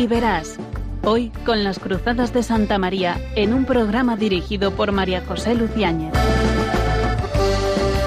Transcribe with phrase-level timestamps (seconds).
[0.00, 0.56] y verás.
[1.04, 6.14] Hoy con las Cruzadas de Santa María en un programa dirigido por María José Luciáñez.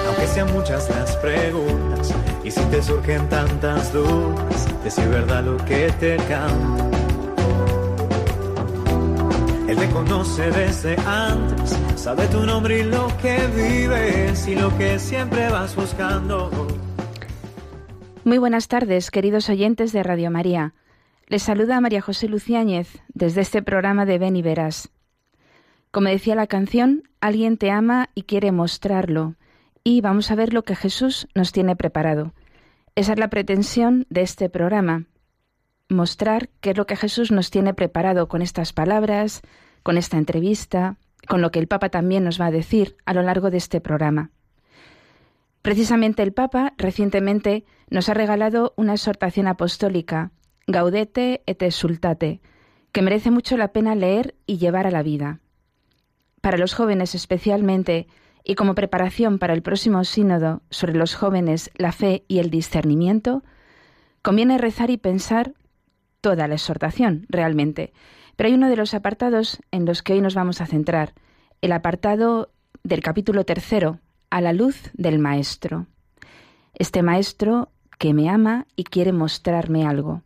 [0.08, 2.12] Aunque sean muchas las preguntas
[2.42, 6.90] y si te surgen tantas dudas, decir verdad lo que te canta.
[9.68, 14.98] Él te conoce desde antes, sabe tu nombre y lo que vives y lo que
[14.98, 16.50] siempre vas buscando.
[18.24, 20.74] Muy buenas tardes, queridos oyentes de Radio María.
[21.26, 24.90] Les saluda María José Luciáñez desde este programa de Ven y Verás.
[25.90, 29.34] Como decía la canción, alguien te ama y quiere mostrarlo,
[29.82, 32.34] y vamos a ver lo que Jesús nos tiene preparado.
[32.94, 35.04] Esa es la pretensión de este programa,
[35.88, 39.40] mostrar qué es lo que Jesús nos tiene preparado con estas palabras,
[39.82, 43.22] con esta entrevista, con lo que el Papa también nos va a decir a lo
[43.22, 44.30] largo de este programa.
[45.62, 50.30] Precisamente el Papa recientemente nos ha regalado una exhortación apostólica
[50.66, 52.40] Gaudete et exultate,
[52.92, 55.40] que merece mucho la pena leer y llevar a la vida.
[56.40, 58.06] Para los jóvenes especialmente,
[58.44, 63.42] y como preparación para el próximo sínodo sobre los jóvenes, la fe y el discernimiento,
[64.22, 65.54] conviene rezar y pensar
[66.20, 67.92] toda la exhortación, realmente.
[68.36, 71.14] Pero hay uno de los apartados en los que hoy nos vamos a centrar,
[71.62, 72.50] el apartado
[72.82, 75.86] del capítulo tercero, a la luz del Maestro.
[76.74, 80.22] Este Maestro que me ama y quiere mostrarme algo.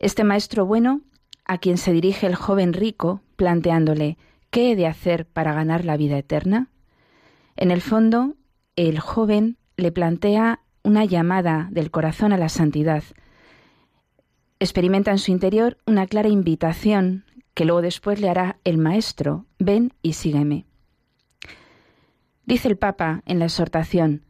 [0.00, 1.02] Este maestro bueno,
[1.44, 4.16] a quien se dirige el joven rico, planteándole
[4.50, 6.70] ¿qué he de hacer para ganar la vida eterna?
[7.54, 8.34] En el fondo,
[8.76, 13.04] el joven le plantea una llamada del corazón a la santidad.
[14.58, 19.92] Experimenta en su interior una clara invitación que luego después le hará el maestro, ven
[20.00, 20.64] y sígueme.
[22.46, 24.24] Dice el Papa en la exhortación,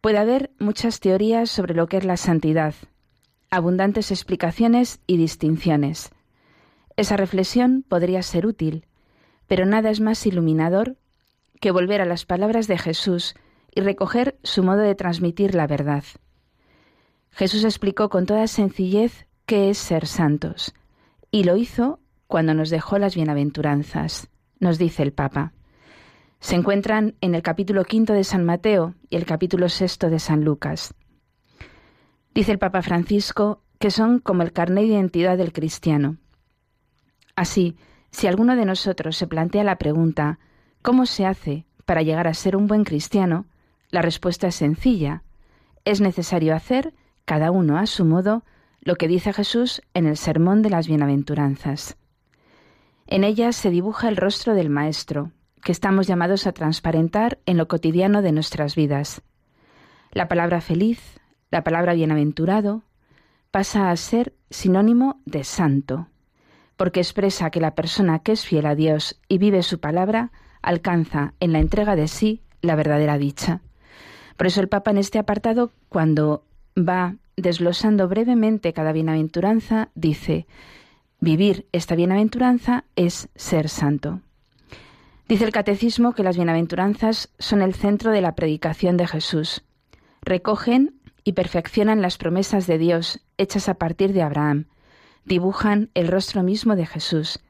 [0.00, 2.74] puede haber muchas teorías sobre lo que es la santidad,
[3.50, 6.10] abundantes explicaciones y distinciones.
[6.96, 8.86] Esa reflexión podría ser útil,
[9.46, 10.96] pero nada es más iluminador
[11.60, 13.34] que volver a las palabras de Jesús
[13.74, 16.04] y recoger su modo de transmitir la verdad.
[17.30, 20.74] Jesús explicó con toda sencillez qué es ser santos,
[21.30, 24.28] y lo hizo cuando nos dejó las bienaventuranzas,
[24.60, 25.52] nos dice el Papa.
[26.40, 30.44] Se encuentran en el capítulo quinto de San Mateo y el capítulo sexto de San
[30.44, 30.94] Lucas.
[32.38, 36.18] Dice el Papa Francisco que son como el carnet de identidad del cristiano.
[37.34, 37.76] Así,
[38.12, 40.38] si alguno de nosotros se plantea la pregunta
[40.80, 43.46] ¿cómo se hace para llegar a ser un buen cristiano?
[43.90, 45.24] La respuesta es sencilla.
[45.84, 46.94] Es necesario hacer,
[47.24, 48.44] cada uno a su modo,
[48.82, 51.96] lo que dice Jesús en el Sermón de las Bienaventuranzas.
[53.08, 55.32] En ella se dibuja el rostro del Maestro,
[55.64, 59.22] que estamos llamados a transparentar en lo cotidiano de nuestras vidas.
[60.12, 61.17] La palabra feliz,
[61.50, 62.82] la palabra bienaventurado
[63.50, 66.08] pasa a ser sinónimo de santo,
[66.76, 70.30] porque expresa que la persona que es fiel a Dios y vive su palabra
[70.62, 73.60] alcanza en la entrega de sí la verdadera dicha.
[74.36, 76.44] Por eso el Papa en este apartado, cuando
[76.76, 80.46] va desglosando brevemente cada bienaventuranza, dice,
[81.20, 84.20] vivir esta bienaventuranza es ser santo.
[85.28, 89.62] Dice el catecismo que las bienaventuranzas son el centro de la predicación de Jesús.
[90.22, 90.94] Recogen
[91.28, 94.64] y perfeccionan las promesas de Dios hechas a partir de Abraham,
[95.26, 97.40] dibujan el rostro mismo de Jesús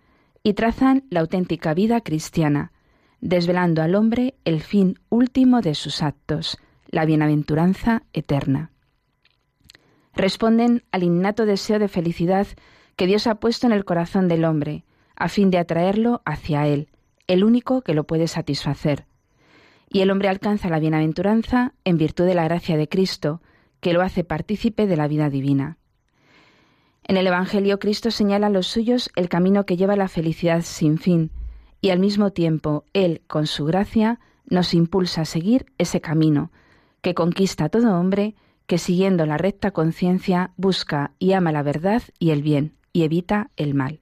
[0.43, 2.73] y trazan la auténtica vida cristiana,
[3.21, 6.59] desvelando al hombre el fin último de sus actos,
[6.89, 8.73] la bienaventuranza eterna.
[10.13, 12.49] Responden al innato deseo de felicidad
[12.97, 16.89] que Dios ha puesto en el corazón del hombre, a fin de atraerlo hacia Él,
[17.29, 19.07] el único que lo puede satisfacer.
[19.89, 23.41] Y el hombre alcanza la bienaventuranza en virtud de la gracia de Cristo,
[23.81, 25.79] que lo hace partícipe de la vida divina.
[27.05, 30.63] En el Evangelio Cristo señala a los suyos el camino que lleva a la felicidad
[30.63, 31.31] sin fin,
[31.81, 36.51] y al mismo tiempo Él, con su gracia, nos impulsa a seguir ese camino,
[37.01, 38.35] que conquista a todo hombre
[38.67, 43.51] que siguiendo la recta conciencia busca y ama la verdad y el bien, y evita
[43.57, 44.01] el mal.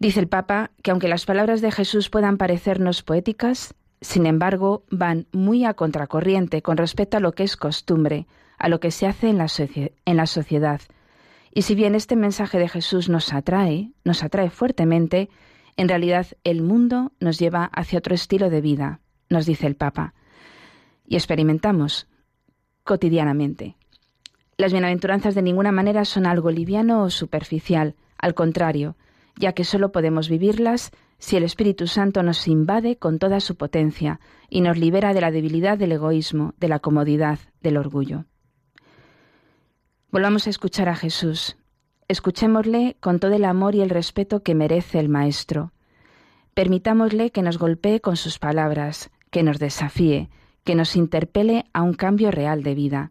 [0.00, 3.74] Dice el Papa que aunque las palabras de Jesús puedan parecernos poéticas,
[4.04, 8.26] sin embargo, van muy a contracorriente con respecto a lo que es costumbre,
[8.58, 10.82] a lo que se hace en la, sociedad.
[11.54, 15.30] Y si bien este mensaje de Jesús nos atrae, nos atrae fuertemente,
[15.78, 20.12] en realidad el mundo nos lleva hacia otro estilo de vida, nos dice el Papa.
[21.06, 22.06] Y experimentamos
[22.82, 23.74] cotidianamente.
[24.58, 28.96] Las bienaventuranzas de ninguna manera son algo liviano o superficial, al contrario,
[29.36, 34.20] ya que solo podemos vivirlas si el Espíritu Santo nos invade con toda su potencia
[34.48, 38.24] y nos libera de la debilidad del egoísmo, de la comodidad, del orgullo.
[40.10, 41.56] Volvamos a escuchar a Jesús.
[42.06, 45.72] Escuchémosle con todo el amor y el respeto que merece el Maestro.
[46.54, 50.30] Permitámosle que nos golpee con sus palabras, que nos desafíe,
[50.62, 53.10] que nos interpele a un cambio real de vida.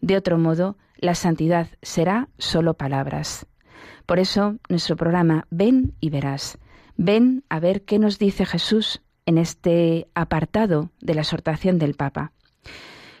[0.00, 3.46] De otro modo, la santidad será solo palabras.
[4.04, 6.58] Por eso, nuestro programa Ven y verás.
[7.04, 12.30] Ven a ver qué nos dice Jesús en este apartado de la exhortación del Papa.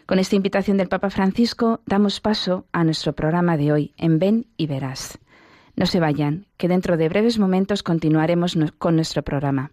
[0.06, 4.46] Con esta invitación del Papa Francisco damos paso a nuestro programa de hoy en Ven
[4.56, 5.18] y verás.
[5.74, 9.72] No se vayan, que dentro de breves momentos continuaremos con nuestro programa.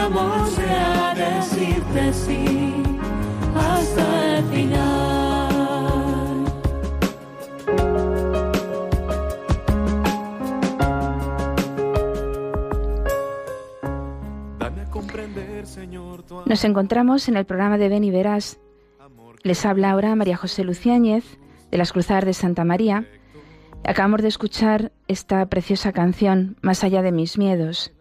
[0.00, 2.82] amor sea decirte sí
[3.54, 5.50] hasta el final.
[16.46, 18.58] Nos encontramos en el programa de Ven y Verás.
[19.42, 21.38] Les habla ahora María José Luciáñez
[21.70, 23.06] de las Cruzadas de Santa María
[23.84, 27.92] Acabamos de escuchar esta preciosa canción, Más allá de mis miedos,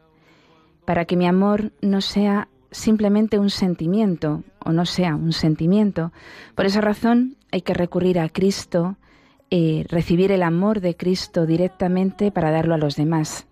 [0.90, 6.12] para que mi amor no sea simplemente un sentimiento o no sea un sentimiento.
[6.56, 8.98] Por esa razón hay que recurrir a Cristo,
[9.52, 13.46] eh, recibir el amor de Cristo directamente para darlo a los demás.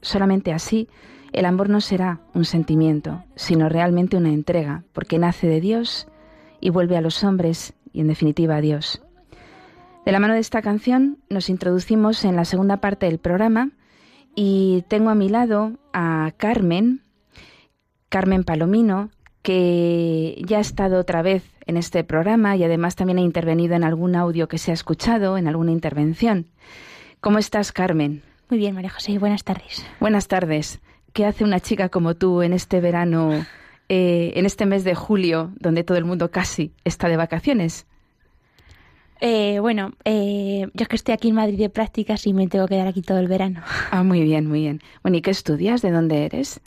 [0.00, 0.88] Solamente así
[1.32, 6.06] el amor no será un sentimiento, sino realmente una entrega, porque nace de Dios
[6.60, 9.02] y vuelve a los hombres y en definitiva a Dios.
[10.04, 13.72] De la mano de esta canción nos introducimos en la segunda parte del programa
[14.36, 17.02] y tengo a mi lado a Carmen,
[18.10, 19.10] Carmen Palomino,
[19.42, 23.82] que ya ha estado otra vez en este programa y además también ha intervenido en
[23.82, 26.46] algún audio que se ha escuchado, en alguna intervención.
[27.20, 28.22] ¿Cómo estás, Carmen?
[28.50, 29.84] Muy bien, María José, buenas tardes.
[30.00, 30.80] Buenas tardes.
[31.12, 33.46] ¿Qué hace una chica como tú en este verano,
[33.88, 37.86] eh, en este mes de julio, donde todo el mundo casi está de vacaciones?
[39.20, 42.66] Eh, bueno, eh, yo es que estoy aquí en Madrid de prácticas y me tengo
[42.66, 43.62] que quedar aquí todo el verano.
[43.90, 44.80] Ah, muy bien, muy bien.
[45.02, 45.80] Bueno, ¿y qué estudias?
[45.80, 46.60] ¿De dónde eres?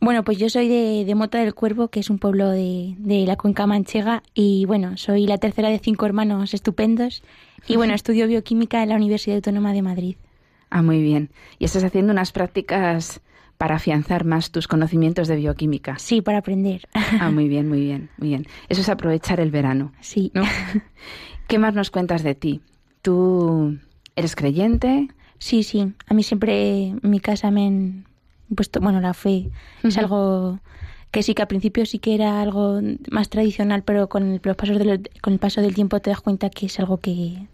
[0.00, 2.94] Bueno, pues yo soy de, Mota del Cuervo, que es un pueblo de,
[3.26, 7.22] la cuenca manchega, y bueno, soy la tercera de cinco hermanos estupendos,
[7.66, 10.16] y bueno, estudio bioquímica en la Universidad Autónoma de Madrid.
[10.70, 11.30] Ah, muy bien.
[11.58, 13.20] ¿Y estás haciendo unas prácticas
[13.58, 15.98] para afianzar más tus conocimientos de bioquímica?
[15.98, 16.88] Sí, para aprender.
[16.94, 18.46] Ah, muy bien, muy bien, muy bien.
[18.70, 19.92] Eso es aprovechar el verano.
[20.00, 20.30] Sí.
[20.32, 20.44] ¿no?
[21.50, 22.60] ¿Qué más nos cuentas de ti?
[23.02, 23.76] ¿Tú
[24.14, 25.08] eres creyente?
[25.38, 25.92] Sí, sí.
[26.06, 28.04] A mí siempre en mi casa me han
[28.54, 29.50] puesto, bueno, la fe
[29.82, 30.60] es algo
[31.10, 32.80] que sí que al principio sí que era algo
[33.10, 36.50] más tradicional, pero con el, paso del, con el paso del tiempo te das cuenta
[36.50, 37.48] que es algo que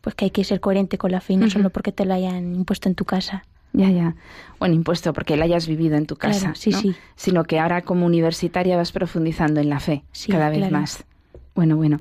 [0.00, 2.52] pues que hay que ser coherente con la fe, no solo porque te lo hayan
[2.52, 3.44] impuesto en tu casa.
[3.72, 4.16] Ya, ya.
[4.58, 6.96] Bueno, impuesto porque la hayas vivido en tu casa, sí, sí.
[7.14, 11.04] Sino que ahora como universitaria vas profundizando en la fe cada vez más.
[11.54, 12.00] Bueno, bueno.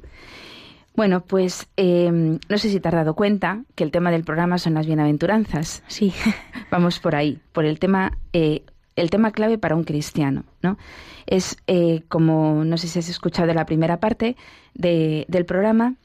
[0.96, 4.58] Bueno, pues em, no sé si te has dado cuenta que el tema del programa
[4.58, 5.84] son las bienaventuranzas.
[5.88, 6.14] Sí.
[6.72, 8.64] Vamos por ahí, por el tema, eh,
[8.96, 10.78] el tema clave para un cristiano, ¿no?
[11.26, 14.38] Es eh, como, no sé si has escuchado la primera parte
[14.74, 15.96] del programa,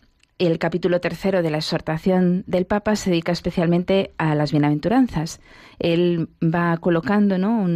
[0.41, 5.39] el capítulo tercero de la exhortación del Papa se dedica especialmente a las bienaventuranzas.
[5.79, 7.67] Él va colocando ¿no?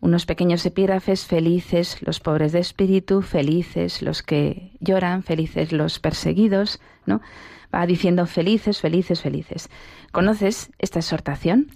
[0.00, 6.80] unos pequeños epígrafes, felices los pobres de espíritu, felices los que lloran, felices los perseguidos,
[7.04, 7.20] ¿no?
[7.72, 9.68] Va diciendo felices, felices, felices.
[10.10, 11.68] ¿Conoces esta exhortación?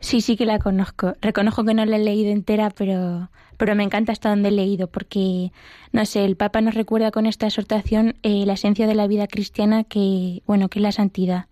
[0.00, 1.16] Sí, sí que la conozco.
[1.20, 4.88] Reconozco que no la he leído entera, pero, pero me encanta hasta donde he leído,
[4.88, 5.52] porque,
[5.92, 9.26] no sé, el Papa nos recuerda con esta exhortación eh, la esencia de la vida
[9.26, 11.46] cristiana, que, bueno, que es la santidad.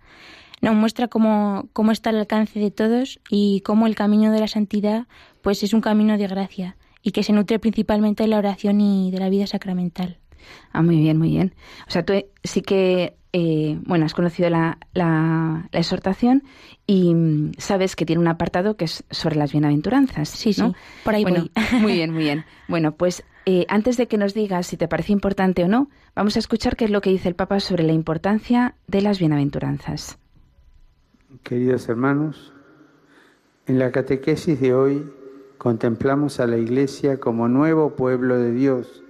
[0.61, 4.49] Nos muestra cómo, cómo está al alcance de todos y cómo el camino de la
[4.49, 5.07] santidad,
[5.43, 9.11] pues es un camino de gracia y que se nutre principalmente de la oración y
[9.11, 10.19] de la vida sacramental.
[10.73, 11.55] Ah, muy bien, muy bien.
[11.87, 16.45] O sea, tú sí que eh, bueno, has conocido la, la, exhortación
[16.87, 20.29] y mm, sabes que tiene un apartado que es sobre las bienaventuranzas.
[20.29, 20.63] Sí, sí,
[21.03, 21.51] por ahí voy.
[21.81, 22.45] Muy bien, muy bien.
[22.69, 26.37] Bueno, pues eh, antes de que nos digas si te parece importante o no, vamos
[26.37, 30.17] a escuchar qué es lo que dice el Papa sobre la importancia de las bienaventuranzas.
[31.43, 32.53] Queridos hermanos,
[33.67, 35.13] en la catequesis de hoy
[35.59, 39.03] contemplamos a la Iglesia como nuevo pueblo de Dios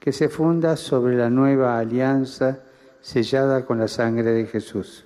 [0.00, 2.60] que se funda sobre la nueva alianza
[3.04, 5.04] sellada con la sangre de Jesús.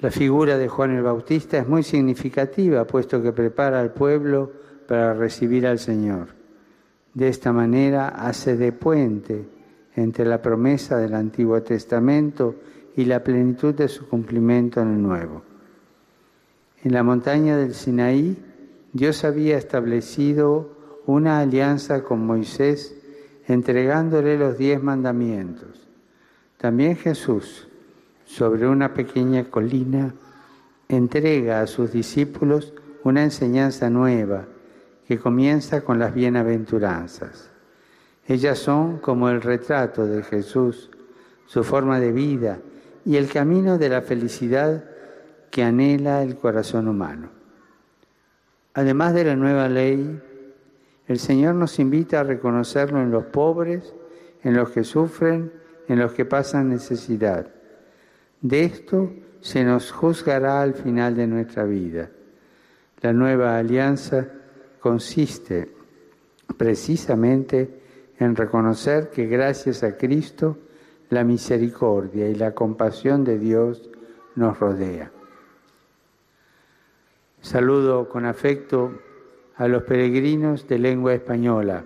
[0.00, 4.52] La figura de Juan el Bautista es muy significativa, puesto que prepara al pueblo
[4.86, 6.28] para recibir al Señor.
[7.14, 9.48] De esta manera hace de puente
[9.96, 12.56] entre la promesa del Antiguo Testamento
[12.94, 15.42] y la plenitud de su cumplimiento en el Nuevo.
[16.84, 18.36] En la montaña del Sinaí,
[18.92, 22.94] Dios había establecido una alianza con Moisés
[23.46, 25.87] entregándole los diez mandamientos.
[26.58, 27.68] También Jesús,
[28.24, 30.12] sobre una pequeña colina,
[30.88, 32.74] entrega a sus discípulos
[33.04, 34.44] una enseñanza nueva
[35.06, 37.50] que comienza con las bienaventuranzas.
[38.26, 40.90] Ellas son como el retrato de Jesús,
[41.46, 42.58] su forma de vida
[43.06, 44.84] y el camino de la felicidad
[45.50, 47.30] que anhela el corazón humano.
[48.74, 50.20] Además de la nueva ley,
[51.06, 53.94] el Señor nos invita a reconocerlo en los pobres,
[54.42, 55.52] en los que sufren
[55.88, 57.48] en los que pasan necesidad.
[58.40, 62.10] De esto se nos juzgará al final de nuestra vida.
[63.00, 64.28] La nueva alianza
[64.80, 65.72] consiste
[66.56, 67.80] precisamente
[68.18, 70.58] en reconocer que gracias a Cristo
[71.10, 73.88] la misericordia y la compasión de Dios
[74.34, 75.10] nos rodea.
[77.40, 78.92] Saludo con afecto
[79.56, 81.84] a los peregrinos de lengua española,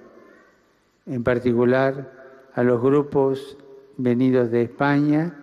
[1.07, 3.59] en particular a los grupos
[3.97, 5.35] venidos de España,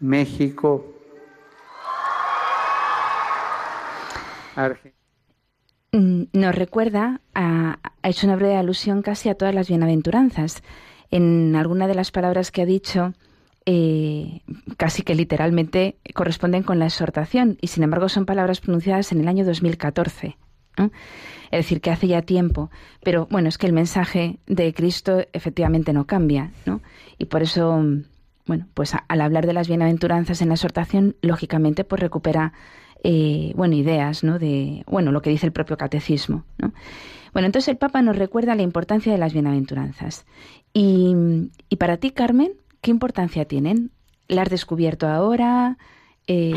[0.00, 0.84] México,
[4.56, 4.94] Argentina.
[5.92, 10.62] Mm, nos recuerda, ha hecho una breve alusión casi a todas las bienaventuranzas.
[11.10, 13.12] En alguna de las palabras que ha dicho,
[13.66, 14.40] eh,
[14.76, 19.28] casi que literalmente corresponden con la exhortación y sin embargo son palabras pronunciadas en el
[19.28, 20.36] año 2014.
[20.76, 22.70] Es decir, que hace ya tiempo.
[23.02, 26.80] Pero bueno, es que el mensaje de Cristo efectivamente no cambia, ¿no?
[27.18, 27.82] Y por eso,
[28.46, 32.52] bueno, pues al hablar de las bienaventuranzas en la exhortación, lógicamente, pues recupera,
[33.02, 34.38] eh, bueno, ideas, ¿no?
[34.38, 36.72] De, bueno, lo que dice el propio catecismo, ¿no?
[37.32, 40.24] Bueno, entonces el Papa nos recuerda la importancia de las bienaventuranzas.
[40.72, 41.14] Y,
[41.68, 43.90] y para ti, Carmen, ¿qué importancia tienen?
[44.28, 45.76] ¿La has descubierto ahora?
[46.26, 46.54] Eh,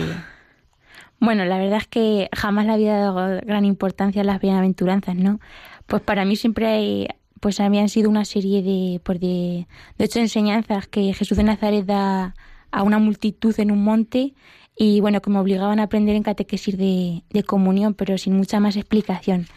[1.20, 5.40] bueno, la verdad es que jamás le había dado gran importancia a las bienaventuranzas, ¿no?
[5.88, 7.08] Pues para mí siempre
[7.40, 11.86] pues habían sido una serie de, pues de, de hecho, enseñanzas que Jesús de Nazaret
[11.86, 12.36] da
[12.72, 14.34] a una multitud en un monte
[14.76, 18.60] y bueno, que me obligaban a aprender en catequesis de, de comunión, pero sin mucha
[18.60, 19.48] más explicación.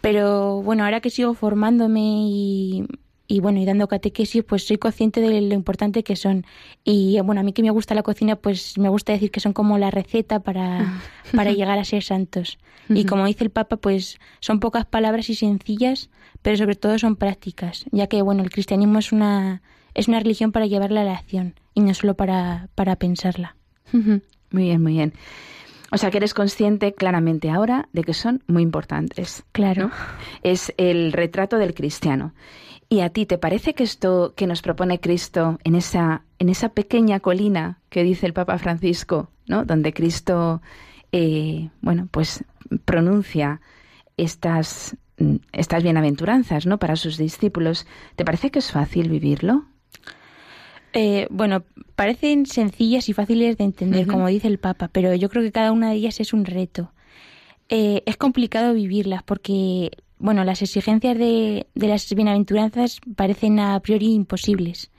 [0.00, 2.84] Pero bueno, ahora que sigo formándome y
[3.30, 6.44] y bueno, y dando catequesis, pues soy consciente de lo importante que son.
[6.82, 9.52] Y bueno, a mí que me gusta la cocina, pues me gusta decir que son
[9.52, 11.00] como la receta para,
[11.32, 12.58] para llegar a ser santos.
[12.88, 16.10] Y como dice el Papa, pues son pocas palabras y sencillas,
[16.42, 19.62] pero sobre todo son prácticas, ya que bueno, el cristianismo es una,
[19.94, 23.54] es una religión para llevarla a la acción y no solo para, para pensarla.
[23.92, 25.14] Muy bien, muy bien.
[25.92, 29.44] O sea que eres consciente claramente ahora de que son muy importantes.
[29.52, 29.92] Claro.
[30.42, 32.32] Es el retrato del cristiano.
[32.90, 36.70] ¿Y a ti te parece que esto que nos propone Cristo en esa, en esa
[36.70, 39.64] pequeña colina que dice el Papa Francisco, ¿no?
[39.64, 40.60] donde Cristo
[41.12, 42.44] eh, bueno, pues
[42.84, 43.60] pronuncia
[44.16, 44.96] estas,
[45.52, 46.78] estas bienaventuranzas ¿no?
[46.78, 49.64] para sus discípulos, ¿te parece que es fácil vivirlo?
[50.92, 51.62] Eh, bueno,
[51.94, 55.72] parecen sencillas y fáciles de entender, como dice el Papa, pero yo creo que cada
[55.72, 56.92] una de ellas es un reto.
[57.68, 64.12] Eh, es complicado vivirlas porque bueno, las exigencias de, de las bienaventuranzas parecen a priori
[64.12, 64.90] imposibles.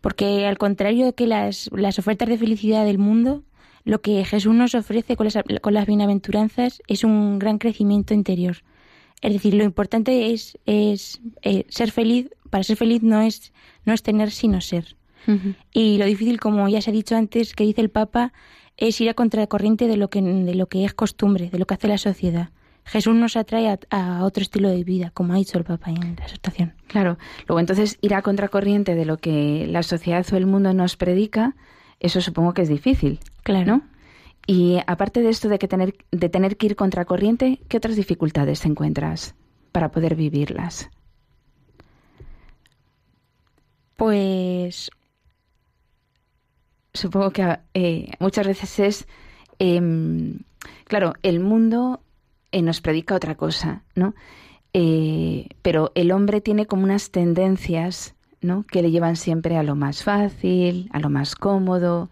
[0.00, 3.42] Porque al contrario que las, las ofertas de felicidad del mundo,
[3.84, 8.58] lo que Jesús nos ofrece con las, con las bienaventuranzas es un gran crecimiento interior.
[9.20, 12.30] Es decir, lo importante es, es eh, ser feliz.
[12.50, 13.52] Para ser feliz no es,
[13.84, 14.96] no es tener, sino ser.
[15.72, 18.34] Y lo difícil, como ya se ha dicho antes, que dice el Papa,
[18.76, 21.74] es ir a contracorriente de lo que, de lo que es costumbre, de lo que
[21.74, 22.50] hace la sociedad.
[22.84, 26.24] Jesús nos atrae a, otro estilo de vida, como ha dicho el Papa en la
[26.24, 26.74] exhortación.
[26.86, 27.18] Claro.
[27.48, 31.56] Luego, entonces, ir a contracorriente de lo que la sociedad o el mundo nos predica,
[31.98, 33.20] eso supongo que es difícil.
[33.42, 33.80] Claro.
[34.46, 38.64] Y aparte de esto de, que tener, de tener que ir contracorriente, ¿qué otras dificultades
[38.66, 39.34] encuentras
[39.72, 40.90] para poder vivirlas?
[43.96, 44.90] Pues
[46.92, 49.08] supongo que eh, muchas veces es,
[49.58, 50.40] em,
[50.84, 52.03] claro, el mundo
[52.54, 54.14] eh, nos predica otra cosa, ¿no?
[54.72, 58.62] Eh, pero el hombre tiene como unas tendencias, ¿no?
[58.62, 62.10] Que le llevan siempre a lo más fácil, a lo más cómodo,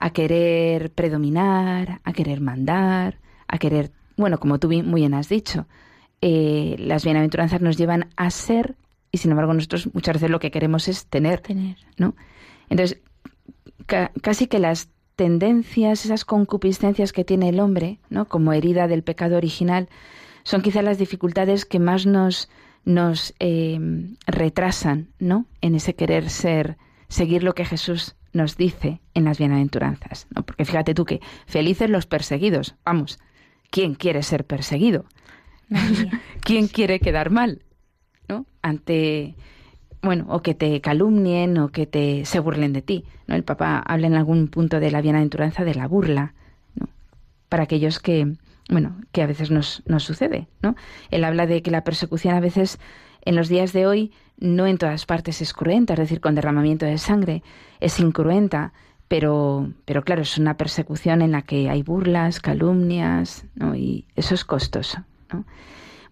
[0.00, 3.18] a querer predominar, a querer mandar,
[3.48, 5.66] a querer, bueno, como tú muy bien has dicho,
[6.22, 8.76] eh, las bienaventuranzas nos llevan a ser
[9.12, 11.76] y sin embargo nosotros muchas veces lo que queremos es tener, tener.
[11.98, 12.16] ¿no?
[12.70, 13.02] Entonces,
[14.22, 18.26] casi que las tendencias, esas concupiscencias que tiene el hombre, ¿no?
[18.26, 19.88] como herida del pecado original,
[20.44, 22.48] son quizás las dificultades que más nos,
[22.84, 23.80] nos eh,
[24.26, 25.46] retrasan ¿no?
[25.62, 26.76] en ese querer ser,
[27.08, 30.28] seguir lo que Jesús nos dice en las bienaventuranzas.
[30.34, 30.44] ¿no?
[30.44, 32.76] Porque fíjate tú que felices los perseguidos.
[32.84, 33.18] Vamos,
[33.70, 35.06] ¿quién quiere ser perseguido?
[36.42, 37.62] ¿Quién quiere quedar mal?
[38.28, 38.46] ¿no?
[38.62, 39.34] Ante
[40.06, 43.04] bueno, o que te calumnien o que te se burlen de ti.
[43.26, 43.34] ¿no?
[43.34, 46.32] El Papa habla en algún punto de la bienaventuranza de la burla,
[46.74, 46.88] ¿no?
[47.48, 48.36] para aquellos que,
[48.70, 50.46] bueno, que a veces nos, nos sucede.
[50.62, 50.76] ¿no?
[51.10, 52.78] Él habla de que la persecución a veces
[53.24, 56.86] en los días de hoy no en todas partes es cruenta, es decir, con derramamiento
[56.86, 57.42] de sangre,
[57.80, 58.72] es incruenta,
[59.08, 63.74] pero, pero claro, es una persecución en la que hay burlas, calumnias, ¿no?
[63.74, 65.04] y eso es costoso.
[65.32, 65.44] ¿no?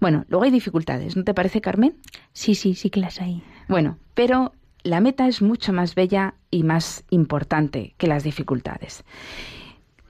[0.00, 1.96] Bueno, luego hay dificultades, ¿no te parece, Carmen?
[2.32, 3.42] Sí, sí, sí que las hay.
[3.68, 9.04] Bueno, pero la meta es mucho más bella y más importante que las dificultades.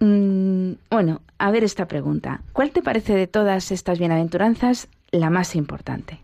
[0.00, 2.42] Mm, bueno, a ver esta pregunta.
[2.52, 6.20] ¿Cuál te parece de todas estas bienaventuranzas la más importante?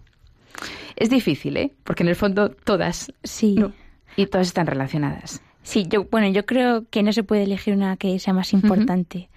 [0.97, 1.73] Es difícil, ¿eh?
[1.85, 3.13] Porque en el fondo todas.
[3.23, 3.57] Sí.
[4.17, 5.41] y todas están relacionadas.
[5.63, 9.31] Sí, yo, bueno, yo creo que no se puede elegir una que sea más importante.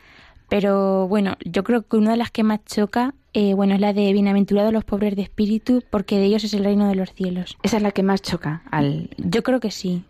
[0.49, 3.93] Pero bueno, yo creo que una de las que más choca, eh, bueno, es la
[3.93, 7.57] de bienaventurados los pobres de espíritu, porque de ellos es el reino de los cielos.
[7.63, 9.09] Esa es la que más choca al.
[9.17, 10.03] Yo creo que sí,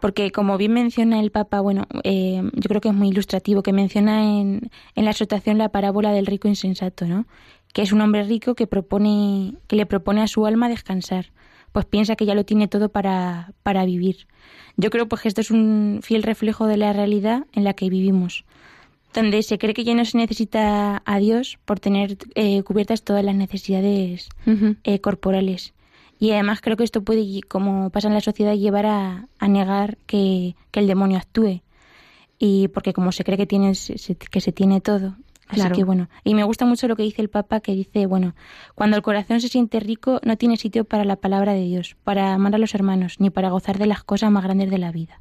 [0.00, 3.74] porque como bien menciona el Papa, bueno, eh, yo creo que es muy ilustrativo que
[3.74, 7.26] menciona en, en la exhortación la parábola del rico insensato, ¿no?
[7.74, 11.32] Que es un hombre rico que propone, que le propone a su alma descansar,
[11.72, 14.26] pues piensa que ya lo tiene todo para, para vivir.
[14.76, 17.90] Yo creo pues que esto es un fiel reflejo de la realidad en la que
[17.90, 18.44] vivimos
[19.14, 23.24] donde se cree que ya no se necesita a Dios por tener eh, cubiertas todas
[23.24, 24.28] las necesidades
[24.82, 25.72] eh, corporales.
[26.18, 30.56] Y además creo que esto puede, como pasa en la sociedad, llevar a, negar que,
[30.72, 31.62] el demonio actúe.
[32.38, 33.72] Y porque como se cree que, tiene,
[34.30, 35.16] que se tiene todo.
[35.46, 38.34] Así que bueno, y me gusta mucho lo que dice el Papa, que dice, bueno,
[38.74, 42.32] cuando el corazón se siente rico, no tiene sitio para la palabra de Dios, para
[42.32, 45.20] amar a los hermanos, ni para gozar de las cosas más grandes de la vida.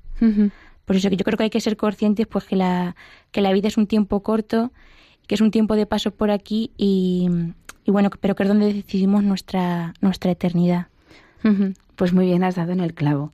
[0.85, 2.95] Por eso que yo creo que hay que ser conscientes pues que la,
[3.31, 4.71] que la vida es un tiempo corto,
[5.27, 7.29] que es un tiempo de paso por aquí y,
[7.85, 10.87] bueno, pero que es donde decidimos nuestra, nuestra eternidad.
[11.95, 13.31] Pues muy bien, has dado en el clavo.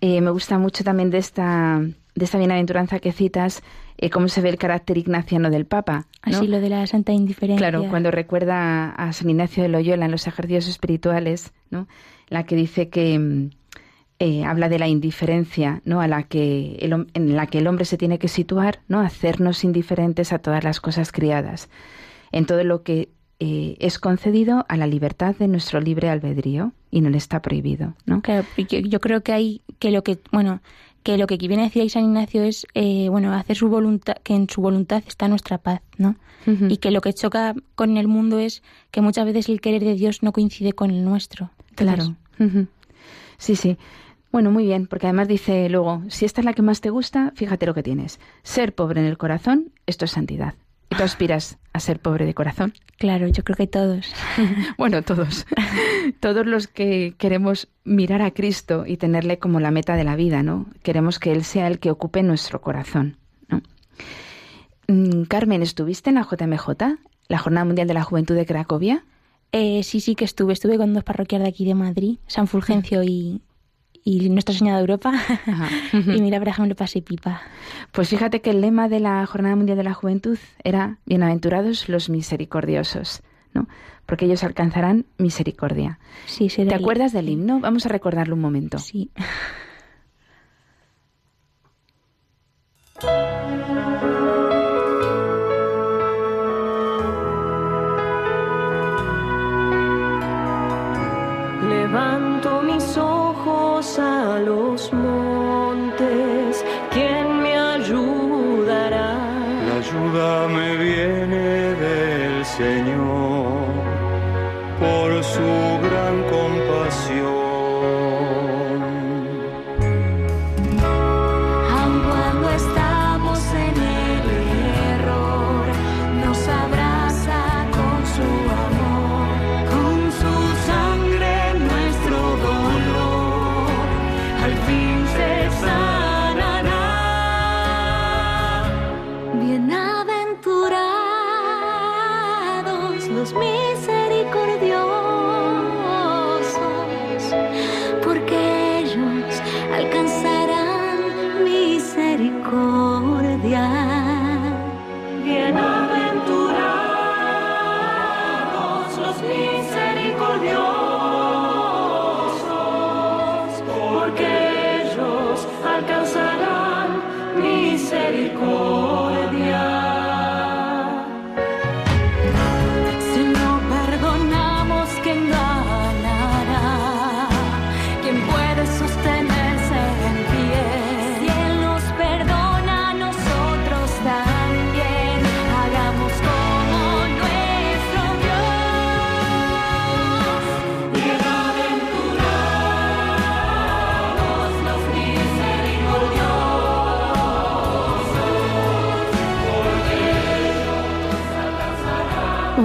[0.00, 1.80] Eh, me gusta mucho también de esta,
[2.14, 3.62] de esta bienaventuranza que citas,
[3.98, 6.06] eh, cómo se ve el carácter ignaciano del Papa.
[6.22, 7.68] Así lo de la santa indiferencia.
[7.68, 11.86] Claro, cuando recuerda a San Ignacio de Loyola en los ejercicios espirituales, ¿no?
[12.28, 13.50] la que dice que, mm,
[14.22, 16.02] eh, habla de la indiferencia, ¿no?
[16.02, 19.00] A la que el, en la que el hombre se tiene que situar, ¿no?
[19.00, 21.70] Hacernos indiferentes a todas las cosas criadas,
[22.30, 27.00] en todo lo que eh, es concedido a la libertad de nuestro libre albedrío y
[27.00, 28.20] no le está prohibido, ¿no?
[28.20, 30.60] Claro, yo, creo que hay que lo que bueno
[31.02, 34.34] que lo que viene a decir San Ignacio es eh, bueno hacer su voluntad que
[34.34, 36.16] en su voluntad está nuestra paz, ¿no?
[36.46, 39.94] Y que lo que choca con el mundo es que muchas veces el querer de
[39.94, 41.50] Dios no coincide con el nuestro.
[41.74, 42.16] claro.
[43.38, 43.78] Sí, sí.
[44.32, 47.32] Bueno, muy bien, porque además dice luego, si esta es la que más te gusta,
[47.34, 48.20] fíjate lo que tienes.
[48.42, 50.54] Ser pobre en el corazón, esto es santidad.
[50.90, 52.74] ¿Y tú aspiras a ser pobre de corazón?
[52.98, 54.12] Claro, yo creo que todos.
[54.78, 55.46] bueno, todos.
[56.20, 60.42] todos los que queremos mirar a Cristo y tenerle como la meta de la vida,
[60.42, 60.66] ¿no?
[60.82, 63.16] Queremos que Él sea el que ocupe nuestro corazón,
[63.48, 63.62] ¿no?
[64.88, 66.68] Mm, Carmen, ¿estuviste en la JMJ,
[67.28, 69.04] la Jornada Mundial de la Juventud de Cracovia?
[69.52, 70.52] Eh, sí, sí que estuve.
[70.52, 73.42] Estuve con dos parroquias de aquí de Madrid, San Fulgencio y,
[74.04, 75.12] y Nuestra Señora de Europa.
[75.92, 77.42] y mira, por ejemplo, pasé pipa.
[77.92, 82.08] Pues fíjate que el lema de la Jornada Mundial de la Juventud era Bienaventurados los
[82.08, 83.68] misericordiosos, ¿no?
[84.06, 85.98] Porque ellos alcanzarán misericordia.
[86.26, 87.60] Sí, ¿Te acuerdas del himno?
[87.60, 88.78] Vamos a recordarlo un momento.
[88.78, 89.10] Sí.
[102.02, 102.29] Ojos
[103.80, 105.39] a los montes,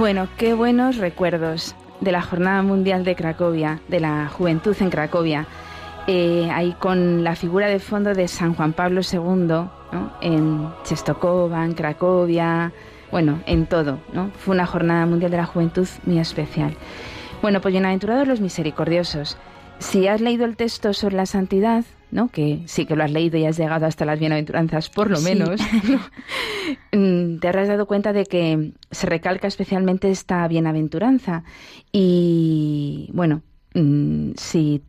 [0.06, 5.48] Bueno, qué buenos recuerdos de la Jornada Mundial de Cracovia, de la juventud en Cracovia.
[6.06, 9.68] Eh, ahí con la figura de fondo de San Juan Pablo II,
[10.20, 12.72] en Chestokova, en Cracovia,
[13.10, 13.98] bueno, en todo.
[14.12, 14.30] ¿no?
[14.38, 16.76] Fue una Jornada Mundial de la Juventud muy especial.
[17.42, 19.36] Bueno, pues bienaventurados los misericordiosos.
[19.78, 22.28] Si has leído el texto sobre la santidad, ¿no?
[22.28, 25.60] que sí que lo has leído y has llegado hasta las bienaventuranzas, por lo menos,
[26.92, 31.44] mm, te habrás dado cuenta de que se recalca especialmente esta bienaventuranza.
[31.92, 33.42] Y bueno,
[33.74, 34.82] mm, si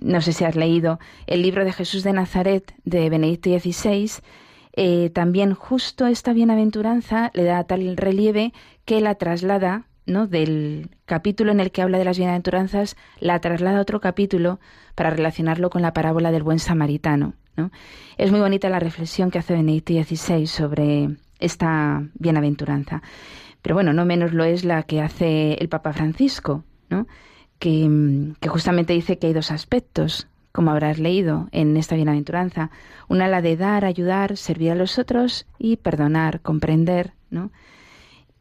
[0.00, 4.10] no sé si has leído el libro de Jesús de Nazaret de Benedicto XVI,
[4.74, 8.52] eh, también justo esta bienaventuranza le da tal relieve
[8.84, 10.26] que la traslada ¿no?
[10.26, 14.60] del capítulo en el que habla de las bienaventuranzas, la traslada a otro capítulo
[14.94, 17.34] para relacionarlo con la parábola del buen samaritano.
[17.56, 17.70] ¿no?
[18.18, 23.02] Es muy bonita la reflexión que hace Benedicto XVI sobre esta bienaventuranza.
[23.62, 26.64] Pero bueno, no menos lo es la que hace el Papa Francisco,
[27.58, 32.70] que, que justamente dice que hay dos aspectos, como habrás leído en esta bienaventuranza.
[33.08, 37.50] Una la de dar, ayudar, servir a los otros y perdonar, comprender, ¿no?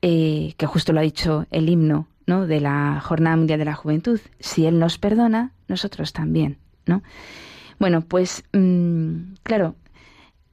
[0.02, 2.48] Eh, que justo lo ha dicho el himno ¿no?
[2.48, 4.20] de la Jornada Mundial de la Juventud.
[4.40, 6.58] Si Él nos perdona, nosotros también.
[6.86, 7.04] ¿no?
[7.80, 9.76] Bueno, pues mm, claro,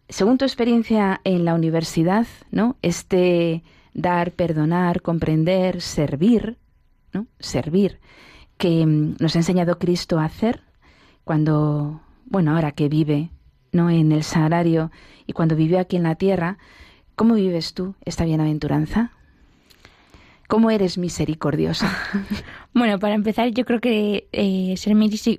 [0.09, 2.77] según tu experiencia en la universidad, ¿no?
[2.83, 3.63] este
[3.95, 6.59] dar, perdonar, comprender, servir,
[7.13, 7.27] ¿no?
[7.39, 8.01] servir,
[8.59, 10.63] que mm, nos ha enseñado Cristo a hacer
[11.25, 13.31] cuando, bueno, ahora que vive
[13.73, 13.89] ¿no?
[13.89, 14.91] en el sagrario
[15.27, 16.59] y cuando vivió aquí en la tierra,
[17.17, 19.13] ¿cómo vives tú esta bienaventuranza?
[20.49, 21.95] ¿Cómo eres misericordiosa?
[22.75, 24.97] bueno, para empezar, yo creo que eh, ser,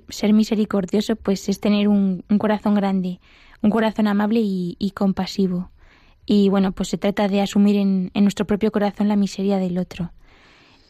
[0.08, 3.18] ser, misericordioso pues es tener un, corazón grande,
[3.60, 5.72] un corazón amable y, compasivo.
[6.26, 10.12] Y bueno, pues se trata de asumir en, nuestro propio corazón la miseria del otro.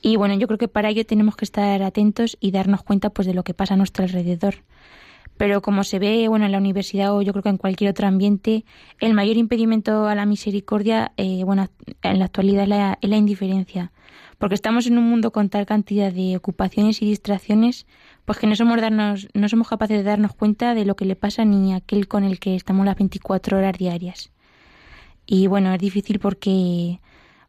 [0.02, 3.26] Y bueno, yo creo que para ello tenemos que estar atentos y darnos cuenta pues
[3.26, 4.56] de lo que pasa a nuestro alrededor.
[5.40, 8.07] Pero como se ve, bueno, en la universidad o yo creo que en cualquier otro
[8.07, 8.66] ambiente,
[8.98, 11.66] el mayor impedimento a la misericordia, eh, bueno,
[12.03, 13.90] en la actualidad es la indiferencia
[14.37, 17.87] porque estamos en un mundo con tal cantidad de ocupaciones y distracciones,
[18.26, 21.16] pues que no somos, darnos, no somos capaces de darnos cuenta de lo que le
[21.16, 24.33] pasa ni a aquel con el que estamos las 24 horas diarias.
[25.24, 27.00] Y bueno, es difícil porque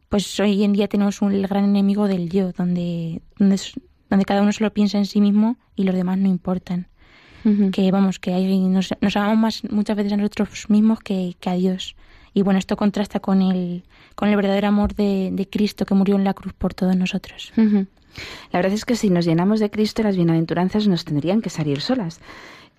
[0.08, 3.60] pues hoy en día tenemos un, el gran enemigo del yo, donde, donde,
[4.08, 6.88] donde cada uno solo piensa en sí mismo y los demás no importan.
[7.72, 11.50] Que vamos, que hay, nos, nos amamos más muchas veces a nosotros mismos que, que
[11.50, 11.96] a Dios.
[12.34, 13.82] Y bueno, esto contrasta con el,
[14.14, 17.52] con el verdadero amor de, Cristo que murió en la cruz por todos nosotros.
[17.56, 21.80] La verdad es que si nos llenamos de Cristo, las bienaventuranzas nos tendrían que salir
[21.80, 22.20] solas.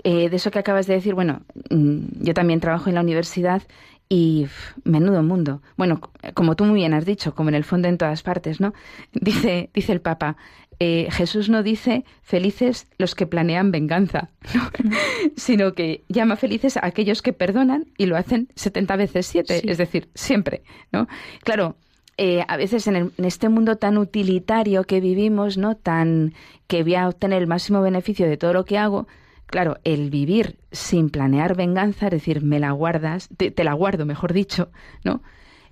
[0.03, 3.63] Eh, de eso que acabas de decir, bueno, mm, yo también trabajo en la universidad
[4.09, 4.47] y
[4.83, 5.61] menudo mundo.
[5.77, 6.01] Bueno,
[6.33, 8.73] como tú muy bien has dicho, como en el fondo en todas partes, ¿no?
[9.13, 10.35] Dice, dice el Papa,
[10.85, 14.31] eh, Jesús no dice felices los que planean venganza,
[15.37, 19.77] sino que llama felices a aquellos que perdonan y lo hacen 70 veces 7, es
[19.77, 21.07] decir, siempre, ¿no?
[21.45, 21.77] Claro,
[22.17, 25.75] eh, a veces en, en, este mundo tan utilitario que vivimos, ¿no?
[25.77, 26.33] Tan
[26.67, 29.07] que voy a obtener el máximo beneficio de todo lo que hago,
[29.45, 34.33] claro, el vivir sin planear venganza, es decir, me la guardas, te, la guardo, mejor
[34.33, 34.69] dicho,
[35.05, 35.21] ¿no?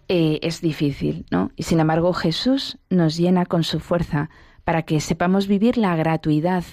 [0.08, 1.52] Eh, es difícil, ¿no?
[1.58, 4.30] Y sin embargo, Jesús nos llena con su fuerza
[4.72, 6.64] para que sepamos vivir la gratuidad,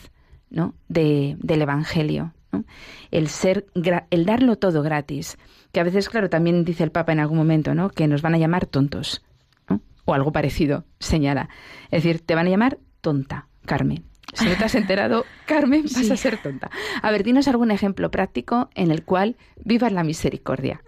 [0.50, 0.76] ¿no?
[0.86, 2.64] De, del Evangelio, ¿no?
[3.10, 3.66] El ser,
[4.10, 5.36] el darlo todo gratis,
[5.72, 7.90] que a veces, claro, también dice el Papa en algún momento, ¿no?
[7.90, 9.24] Que nos van a llamar tontos,
[9.68, 9.80] ¿no?
[10.04, 11.48] O algo parecido, señala.
[11.90, 14.04] Es decir, te van a llamar tonta, Carmen.
[14.32, 16.70] Si no te has enterado, Carmen, vas a ser tonta.
[17.02, 19.34] A ver, dinos algún ejemplo práctico en el cual
[19.64, 20.84] vivas la misericordia.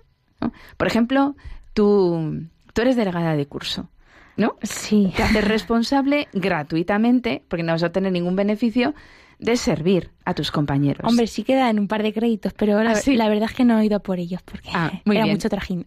[0.76, 1.34] Por ejemplo,
[1.74, 3.90] tú, tú eres delegada de curso,
[4.36, 4.56] ¿no?
[4.62, 5.12] Sí.
[5.16, 8.94] Te haces responsable gratuitamente, porque no vas a obtener ningún beneficio,
[9.38, 11.08] de servir a tus compañeros.
[11.08, 13.86] Hombre, sí quedan un par de créditos, pero la, ¿Ah, verdad es que no he
[13.86, 15.86] ido por ellos, porque ah, era mucho trajín.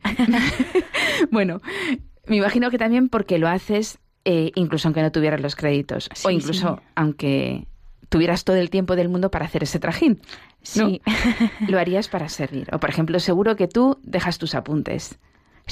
[1.31, 1.61] bueno,
[2.25, 6.29] me imagino que también porque lo haces eh, incluso aunque no tuvieras los créditos, o
[6.29, 7.67] incluso aunque
[8.09, 10.21] tuvieras todo el tiempo del mundo para hacer ese trajín.
[10.61, 11.01] Sí.
[11.67, 12.69] lo harías para servir.
[12.73, 15.19] O, por ejemplo, seguro que tú dejas tus apuntes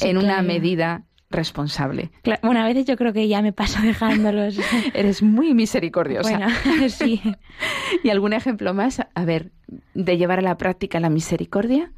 [0.01, 2.11] en una medida responsable.
[2.41, 4.59] Bueno, a veces yo creo que ya me paso dejándolos.
[4.93, 6.37] Eres muy misericordiosa.
[6.37, 7.21] Bueno, sí.
[8.03, 9.01] ¿Y algún ejemplo más?
[9.13, 9.51] A ver,
[9.93, 11.91] de llevar a la práctica la misericordia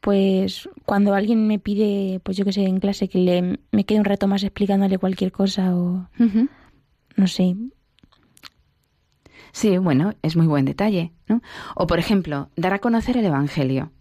[0.00, 3.98] pues cuando alguien me pide, pues yo que sé, en clase que le, me quede
[3.98, 6.08] un rato más explicándole cualquier cosa o
[7.16, 7.54] no sé.
[9.52, 11.42] Sí, bueno, es muy buen detalle, ¿no?
[11.74, 13.92] O por ejemplo, dar a conocer el Evangelio.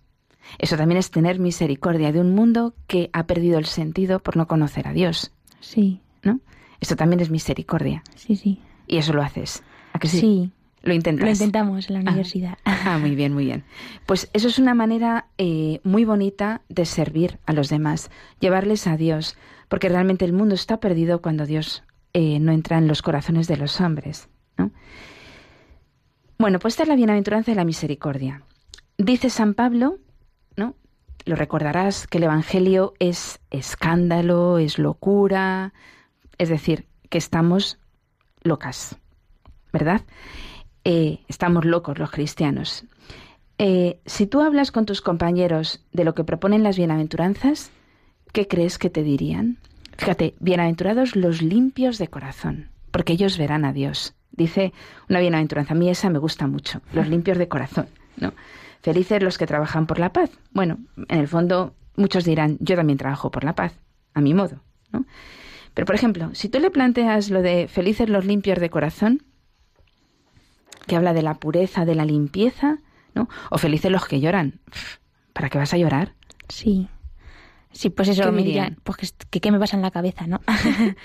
[0.57, 4.47] Eso también es tener misericordia de un mundo que ha perdido el sentido por no
[4.47, 5.31] conocer a Dios.
[5.59, 6.01] Sí.
[6.23, 6.39] ¿No?
[6.79, 8.03] Esto también es misericordia.
[8.15, 8.61] Sí, sí.
[8.87, 9.63] Y eso lo haces.
[9.93, 10.19] ¿A que sí?
[10.19, 10.51] Sí.
[10.81, 11.25] Lo intentas.
[11.25, 12.03] Lo intentamos en la ah.
[12.03, 12.57] universidad.
[12.65, 13.65] Ah, muy bien, muy bien.
[14.05, 18.95] Pues eso es una manera eh, muy bonita de servir a los demás, llevarles a
[18.95, 23.47] Dios, porque realmente el mundo está perdido cuando Dios eh, no entra en los corazones
[23.47, 24.29] de los hombres.
[24.57, 24.71] ¿no?
[26.37, 28.43] Bueno, pues esta es la bienaventuranza de la misericordia.
[28.97, 29.97] Dice San Pablo,
[30.55, 30.75] ¿no?
[31.25, 35.73] Lo recordarás que el Evangelio es escándalo, es locura,
[36.37, 37.77] es decir, que estamos
[38.41, 38.97] locas,
[39.73, 40.01] ¿verdad?
[40.83, 42.85] Eh, estamos locos los cristianos.
[43.57, 47.71] Eh, si tú hablas con tus compañeros de lo que proponen las bienaventuranzas,
[48.31, 49.57] ¿qué crees que te dirían?
[49.97, 54.15] Fíjate, bienaventurados los limpios de corazón, porque ellos verán a Dios.
[54.31, 54.71] Dice
[55.09, 58.33] una bienaventuranza, a mí esa me gusta mucho, los limpios de corazón, ¿no?
[58.81, 60.31] Felices los que trabajan por la paz.
[60.51, 63.73] Bueno, en el fondo muchos dirán, yo también trabajo por la paz,
[64.13, 64.61] a mi modo,
[64.91, 65.05] ¿no?
[65.73, 69.23] Pero por ejemplo, si tú le planteas lo de felices los limpios de corazón,
[70.87, 72.79] que habla de la pureza, de la limpieza,
[73.13, 73.29] ¿no?
[73.51, 74.59] O felices los que lloran.
[75.33, 76.15] ¿Para qué vas a llorar?
[76.47, 76.89] Sí.
[77.71, 80.41] Sí, pues eso me dirían, pues que, qué me pasa en la cabeza, ¿no?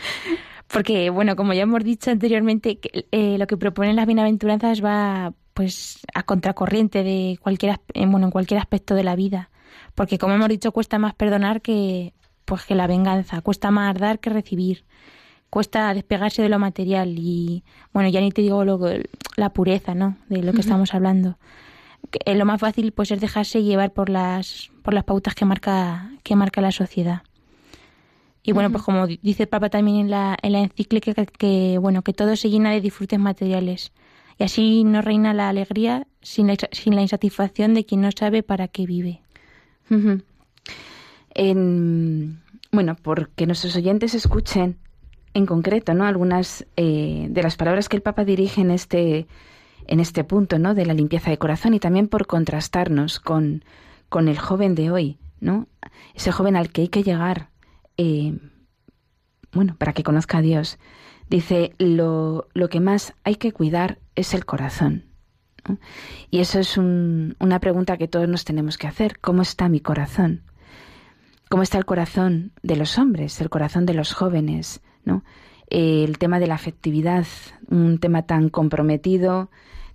[0.72, 2.80] Porque, bueno, como ya hemos dicho anteriormente,
[3.12, 8.32] eh, lo que proponen las bienaventuranzas va pues a contracorriente de cualquier eh, bueno, en
[8.32, 9.50] cualquier aspecto de la vida.
[9.94, 12.12] Porque como hemos dicho, cuesta más perdonar que
[12.44, 14.84] pues que la venganza, cuesta más dar que recibir.
[15.48, 17.14] Cuesta despegarse de lo material.
[17.16, 17.62] Y
[17.92, 18.80] bueno ya ni te digo lo,
[19.36, 21.38] la pureza no de lo que estamos hablando.
[22.24, 26.10] Eh, lo más fácil pues es dejarse llevar por las por las pautas que marca
[26.22, 27.22] que marca la sociedad.
[28.42, 32.02] Y bueno pues como dice el Papa también en la en la encíclica que, bueno
[32.02, 33.92] que todo se llena de disfrutes materiales
[34.38, 38.86] y así no reina la alegría sin la, insatisfacción de quien no sabe para qué
[38.86, 39.20] vive
[41.34, 42.40] en,
[42.72, 44.78] bueno porque nuestros oyentes escuchen
[45.34, 46.06] en concreto, ¿no?
[46.06, 49.26] Algunas eh, de las palabras que el Papa dirige en este,
[49.86, 50.74] en este punto, ¿no?
[50.74, 53.64] De la limpieza de corazón y también por contrastarnos con,
[54.08, 55.66] con el joven de hoy, ¿no?
[56.14, 57.50] Ese joven al que hay que llegar,
[57.96, 58.38] eh,
[59.52, 60.78] bueno, para que conozca a Dios.
[61.28, 65.04] Dice, lo, lo que más hay que cuidar es el corazón.
[66.30, 69.18] Y eso es una pregunta que todos nos tenemos que hacer.
[69.20, 70.42] ¿Cómo está mi corazón?
[71.48, 75.24] ¿Cómo está el corazón de los hombres, el corazón de los jóvenes, ¿no?
[75.68, 77.26] el tema de la afectividad,
[77.68, 79.50] un tema tan comprometido,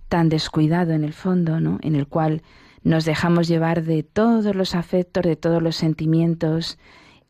[0.08, 2.42] tan descuidado en el fondo, en el cual
[2.82, 6.78] nos dejamos llevar de todos los afectos, de todos los sentimientos,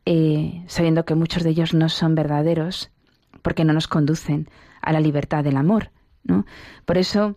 [0.06, 2.90] eh, sabiendo que muchos de ellos no son verdaderos,
[3.42, 4.48] porque no nos conducen
[4.83, 5.90] a la libertad del amor,
[6.24, 6.46] ¿no?
[6.85, 7.35] Por eso,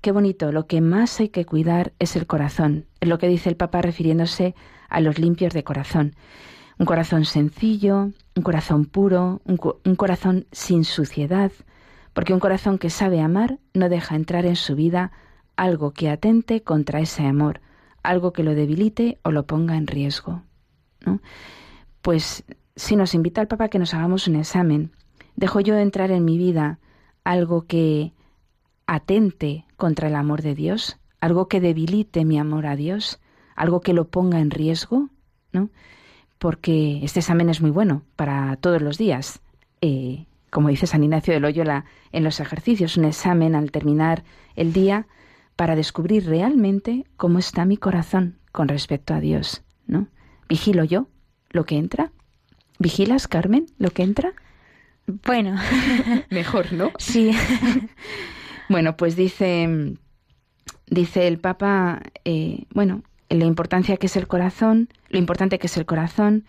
[0.00, 3.48] qué bonito, lo que más hay que cuidar es el corazón, es lo que dice
[3.48, 4.54] el Papa refiriéndose
[4.88, 6.14] a los limpios de corazón.
[6.78, 11.50] Un corazón sencillo, un corazón puro, un, corazón sin suciedad,
[12.12, 15.12] porque un corazón que sabe amar no deja entrar en su vida
[15.56, 17.60] algo que atente contra ese amor,
[18.02, 20.42] algo que lo debilite o lo ponga en riesgo.
[21.04, 21.20] ¿no?
[22.02, 22.44] Pues
[22.76, 24.92] si nos invita el Papa que nos hagamos un examen,
[25.36, 26.78] ¿dejo yo entrar en mi vida
[27.24, 28.12] algo que
[28.86, 30.98] atente contra el amor de Dios?
[31.20, 33.20] ¿Algo que debilite mi amor a Dios?
[33.54, 35.08] ¿Algo que lo ponga en riesgo?
[35.52, 35.70] ¿No?
[36.38, 39.40] porque este examen es muy bueno para todos los días.
[39.80, 44.72] Eh, como dice San Ignacio de Loyola en los ejercicios, un examen al terminar el
[44.72, 45.06] día
[45.54, 50.08] para descubrir realmente cómo está mi corazón con respecto a Dios, ¿no?
[50.48, 51.08] ¿Vigilo yo
[51.50, 52.12] lo que entra?
[52.78, 54.34] ¿Vigilas, Carmen, lo que entra?
[55.06, 55.56] Bueno,
[56.30, 56.92] mejor, ¿no?
[56.98, 57.30] Sí.
[58.68, 59.96] bueno, pues dice,
[60.86, 65.76] dice el Papa, eh, bueno, la importancia que es el corazón, lo importante que es
[65.76, 66.44] el corazón,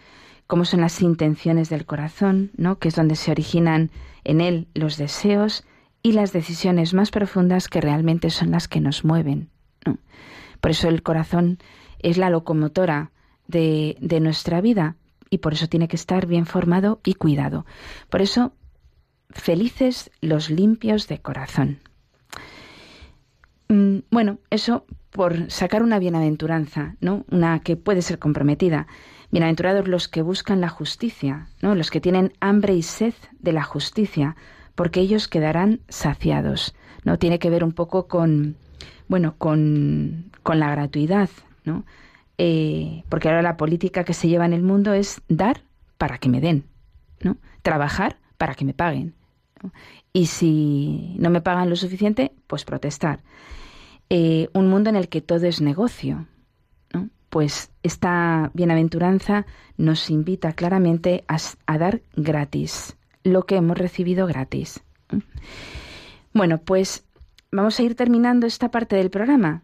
[0.47, 2.79] cómo son las intenciones del corazón, ¿no?
[2.79, 3.91] que es donde se originan
[4.23, 5.63] en él los deseos
[6.01, 9.49] y las decisiones más profundas que realmente son las que nos mueven.
[10.61, 11.59] Por eso el corazón
[11.99, 13.11] es la locomotora
[13.47, 14.95] de, de nuestra vida
[15.29, 17.65] y por eso tiene que estar bien formado y cuidado.
[18.09, 18.53] Por eso,
[19.29, 21.79] felices los limpios de corazón.
[23.69, 27.25] Mm, bueno, eso por sacar una bienaventuranza, ¿no?
[27.31, 28.87] Una que puede ser comprometida.
[29.31, 31.75] Bienaventurados los que buscan la justicia, ¿no?
[31.75, 34.35] Los que tienen hambre y sed de la justicia,
[34.75, 36.75] porque ellos quedarán saciados.
[37.03, 37.17] ¿No?
[37.17, 38.57] Tiene que ver un poco con,
[39.07, 41.29] bueno, con, con la gratuidad,
[41.63, 41.85] ¿no?
[42.37, 45.63] Eh, porque ahora la política que se lleva en el mundo es dar
[45.97, 46.65] para que me den,
[47.21, 47.37] ¿no?
[47.61, 49.15] Trabajar para que me paguen.
[50.13, 53.21] Y si no me pagan lo suficiente, pues protestar.
[54.09, 56.27] Eh, un mundo en el que todo es negocio.
[57.29, 59.45] Pues esta bienaventuranza
[59.75, 64.81] nos invita claramente a, dar gratis lo que hemos recibido gratis.
[66.33, 67.05] Bueno, pues
[67.51, 69.63] vamos a ir terminando esta parte del programa,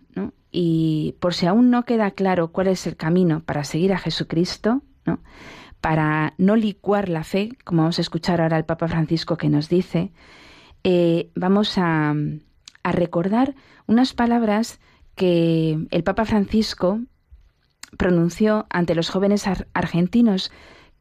[0.55, 4.83] Y por si aún no queda claro cuál es el camino para seguir a Jesucristo,
[5.81, 9.67] para no licuar la fe, como vamos a escuchar ahora al Papa Francisco que nos
[9.67, 10.13] dice,
[10.83, 12.13] eh, vamos a
[12.83, 13.55] recordar
[13.87, 14.79] unas palabras
[15.15, 17.01] que el Papa Francisco
[17.97, 20.51] pronunció ante los jóvenes argentinos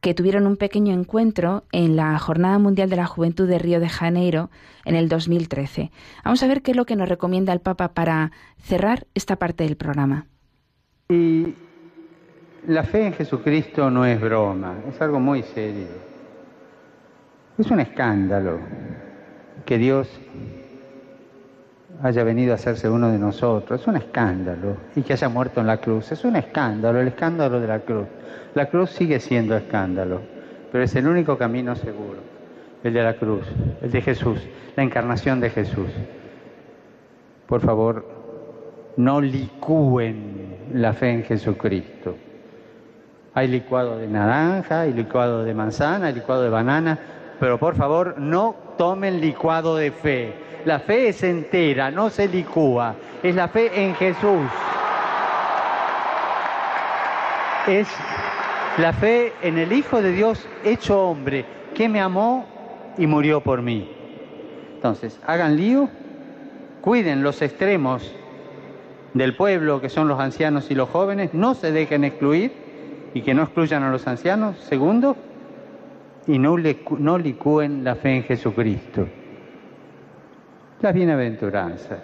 [0.03, 3.87] que tuvieron un pequeño encuentro en la Jornada Mundial de la Juventud de Río de
[3.87, 4.49] Janeiro
[4.83, 5.91] en el 2013.
[6.25, 9.63] Vamos a ver qué es lo que nos recomienda el Papa para cerrar esta parte
[9.63, 10.25] del programa.
[11.07, 11.53] Y
[12.67, 15.87] la fe en Jesucristo no es broma, es algo muy serio.
[17.57, 18.59] Es un escándalo
[19.65, 20.09] que Dios
[22.03, 23.81] haya venido a hacerse uno de nosotros.
[23.81, 24.75] Es un escándalo.
[24.95, 26.11] Y que haya muerto en la cruz.
[26.11, 28.07] Es un escándalo, el escándalo de la cruz.
[28.53, 30.21] La cruz sigue siendo escándalo,
[30.71, 32.19] pero es el único camino seguro.
[32.83, 33.47] El de la cruz,
[33.81, 35.89] el de Jesús, la encarnación de Jesús.
[37.47, 38.05] Por favor,
[38.97, 42.15] no licúen la fe en Jesucristo.
[43.33, 46.99] Hay licuado de naranja, hay licuado de manzana, hay licuado de banana,
[47.39, 52.95] pero por favor no tomen licuado de fe la fe es entera, no se licúa.
[53.21, 54.47] Es la fe en Jesús.
[57.67, 57.87] Es
[58.77, 62.45] la fe en el Hijo de Dios hecho hombre, que me amó
[62.97, 63.89] y murió por mí.
[64.75, 65.89] Entonces, hagan lío,
[66.81, 68.13] cuiden los extremos
[69.13, 72.53] del pueblo, que son los ancianos y los jóvenes, no se dejen excluir
[73.13, 74.57] y que no excluyan a los ancianos.
[74.57, 75.15] Segundo,
[76.27, 76.55] y no,
[76.99, 79.07] no licúen la fe en Jesucristo
[80.83, 81.99] las bienaventuranzas.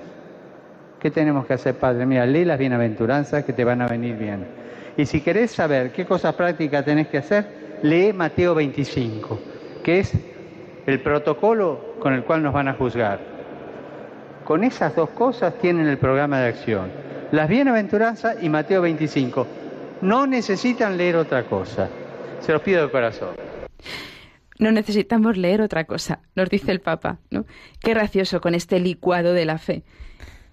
[0.99, 2.05] ¿Qué tenemos que hacer, Padre?
[2.05, 4.47] Mira, lee las bienaventuranzas que te van a venir bien.
[4.95, 9.37] Y si querés saber qué cosas prácticas tenés que hacer, lee Mateo 25,
[9.83, 10.13] que es
[10.85, 13.19] el protocolo con el cual nos van a juzgar.
[14.45, 16.89] Con esas dos cosas tienen el programa de acción.
[17.31, 19.45] Las bienaventuranzas y Mateo 25.
[20.01, 21.89] No necesitan leer otra cosa.
[22.39, 23.49] Se los pido de corazón
[24.59, 27.17] no necesitamos leer otra cosa, nos dice el Papa.
[27.31, 27.45] ¿no?
[27.79, 29.83] Qué gracioso con este licuado de la fe.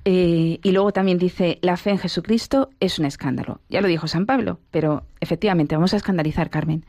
[0.05, 3.61] Eh, y luego también dice, la fe en Jesucristo es un escándalo.
[3.69, 6.87] Ya lo dijo San Pablo, pero efectivamente vamos a escandalizar, Carmen.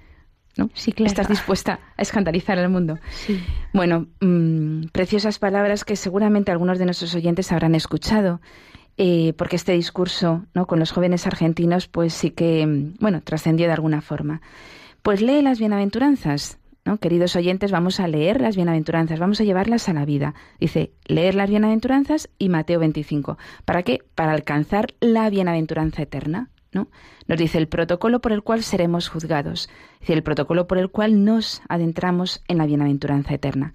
[0.55, 0.69] ¿no?
[0.75, 1.07] Sí, claro.
[1.07, 2.99] ¿Estás dispuesta a escandalizar al mundo?
[3.09, 3.43] Sí.
[3.73, 8.39] Bueno, mm, preciosas palabras que seguramente algunos de nuestros oyentes habrán escuchado.
[8.99, 10.65] Eh, porque este discurso ¿no?
[10.65, 14.41] con los jóvenes argentinos pues sí que, mm, bueno, trascendió de alguna forma.
[15.03, 16.57] Pues lee las bienaventuranzas,
[16.87, 16.99] ¿no?
[16.99, 20.33] Queridos oyentes, vamos a leer las bienaventuranzas, vamos a llevarlas a la vida.
[20.57, 23.37] Dice, leer las bienaventuranzas y Mateo 25.
[23.65, 24.05] ¿Para qué?
[24.15, 26.49] Para alcanzar la bienaventuranza eterna.
[26.71, 26.87] ¿no?
[27.27, 29.69] Nos dice el protocolo por el cual seremos juzgados,
[29.99, 33.73] dice el protocolo por el cual nos adentramos en la bienaventuranza eterna.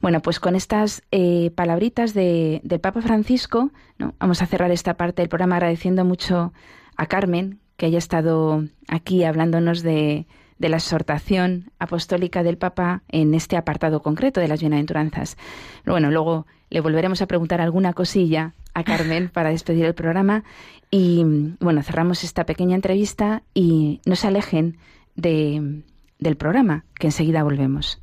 [0.00, 3.70] Bueno, pues con estas eh, palabritas de, del Papa Francisco,
[4.18, 6.52] vamos a cerrar esta parte del programa agradeciendo mucho
[6.96, 10.26] a Carmen que haya estado aquí hablándonos de,
[10.60, 15.38] de la exhortación apostólica del Papa en este apartado concreto de las bienaventuranzas.
[15.86, 20.44] Bueno, luego le volveremos a preguntar alguna cosilla a Carmen para despedir el programa
[20.90, 21.24] y
[21.60, 24.76] bueno, cerramos esta pequeña entrevista y no se alejen
[25.16, 25.82] de,
[26.18, 28.02] del programa, que enseguida volvemos.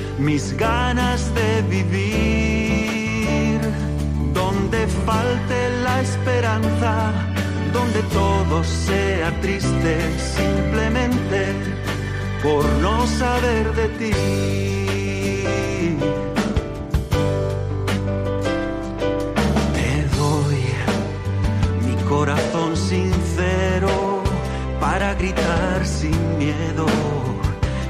[0.21, 3.59] mis ganas de vivir.
[4.33, 7.11] Donde falte la esperanza,
[7.73, 9.97] donde todo sea triste,
[10.37, 11.53] simplemente
[12.43, 14.11] por no saber de ti.
[19.77, 20.61] Te doy
[21.85, 24.21] mi corazón sincero
[24.79, 27.20] para gritar sin miedo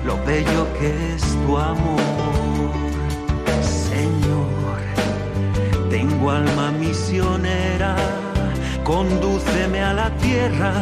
[0.06, 2.72] lo bello que es tu amor.
[3.62, 4.80] Señor,
[5.89, 7.95] tengo alma misionera,
[8.84, 10.74] condúceme a la tierra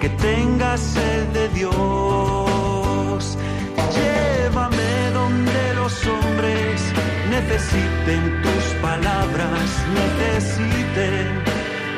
[0.00, 3.38] que tenga sed de Dios.
[3.96, 6.80] Llévame donde los hombres
[7.30, 9.68] necesiten tus palabras,
[10.00, 11.26] necesiten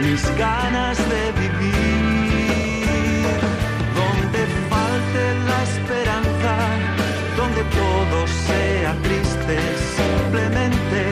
[0.02, 1.91] mis ganas de vivir.
[7.54, 9.58] Donde todo sea triste,
[9.96, 11.02] simplemente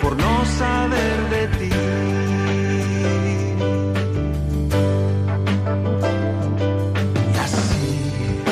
[0.00, 1.70] por no saber de ti.
[7.34, 8.42] Y así,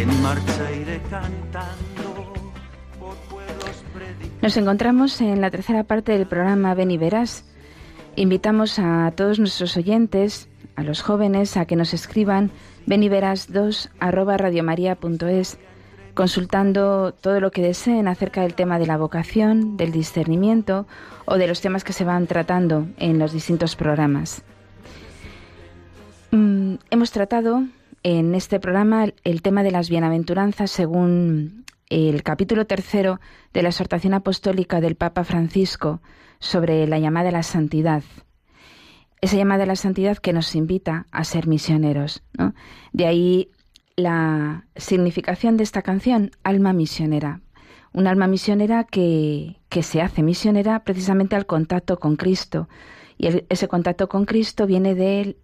[0.00, 2.34] en marcha iré cantando
[2.98, 4.42] por pueblos predicados.
[4.42, 7.44] Nos encontramos en la tercera parte del programa Ven y Verás.
[8.16, 12.50] Invitamos a todos nuestros oyentes, a los jóvenes, a que nos escriban
[12.86, 14.36] beniveras2 arroba
[16.14, 20.86] consultando todo lo que deseen acerca del tema de la vocación, del discernimiento
[21.24, 24.42] o de los temas que se van tratando en los distintos programas.
[26.30, 27.64] Mm, hemos tratado
[28.02, 33.20] en este programa el, el tema de las bienaventuranzas según el capítulo tercero
[33.52, 36.00] de la exhortación apostólica del Papa Francisco
[36.38, 38.02] sobre la llamada a la santidad.
[39.20, 42.22] Esa llamada a la santidad que nos invita a ser misioneros.
[42.36, 42.54] ¿no?
[42.92, 43.50] De ahí
[43.96, 47.40] la significación de esta canción, alma misionera.
[47.92, 52.68] Un alma misionera que, que se hace misionera precisamente al contacto con Cristo.
[53.18, 55.36] Y ese contacto con Cristo viene de él,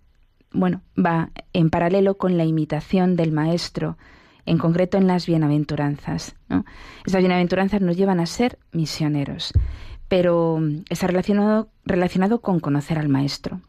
[0.51, 3.99] bueno, va en paralelo con la imitación del Maestro,
[4.47, 6.35] en concreto en las bienaventuranzas.
[6.49, 6.65] ¿no?
[7.05, 9.53] Estas bienaventuranzas nos llevan a ser misioneros,
[10.09, 13.61] pero mm, está relacionado, relacionado con conocer al Maestro.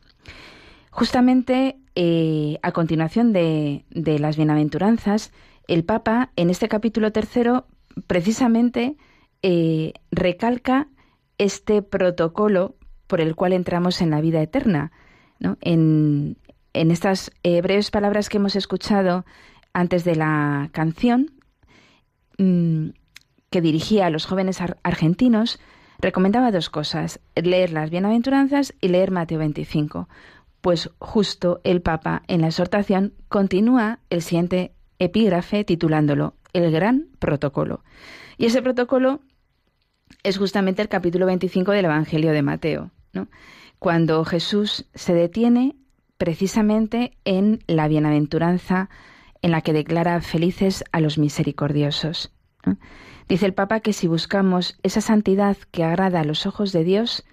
[0.92, 3.84] Justamente eh, a continuación de,
[4.20, 5.32] las bienaventuranzas,
[5.68, 7.68] el Papa en este capítulo tercero
[8.08, 8.96] precisamente
[9.44, 10.88] eh, recalca
[11.38, 12.76] este protocolo
[13.08, 14.92] por el cual entramos en la vida eterna.
[15.62, 16.38] En,
[16.74, 19.26] estas eh, breves palabras que hemos escuchado
[19.74, 21.32] antes de la canción,
[22.38, 22.90] mm,
[23.50, 25.60] que dirigía a los jóvenes ar- argentinos,
[26.00, 30.08] recomendaba dos cosas, leer las bienaventuranzas y leer Mateo 25.
[30.62, 37.84] Pues justo el Papa en la exhortación continúa el siguiente epígrafe titulándolo El gran protocolo.
[38.38, 39.22] Y ese protocolo
[40.24, 42.92] es justamente el capítulo 25 del Evangelio de Mateo,
[43.80, 45.76] cuando Jesús se detiene
[46.18, 48.90] precisamente en la bienaventuranza
[49.42, 52.32] en la que declara felices a los misericordiosos.
[53.30, 57.24] Dice el Papa que si buscamos esa santidad que agrada a los ojos de Dios,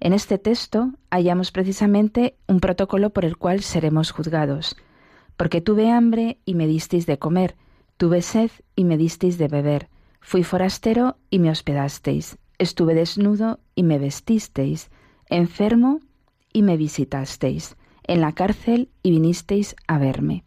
[0.00, 4.76] en este texto hallamos precisamente un protocolo por el cual seremos juzgados.
[5.36, 7.56] Porque tuve hambre y me disteis de comer,
[7.96, 9.88] tuve sed y me disteis de beber,
[10.20, 14.90] fui forastero y me hospedasteis, Estuve desnudo y me vestisteis,
[15.28, 16.00] enfermo
[16.52, 20.44] y me visitasteis, en la cárcel y vinisteis a verme.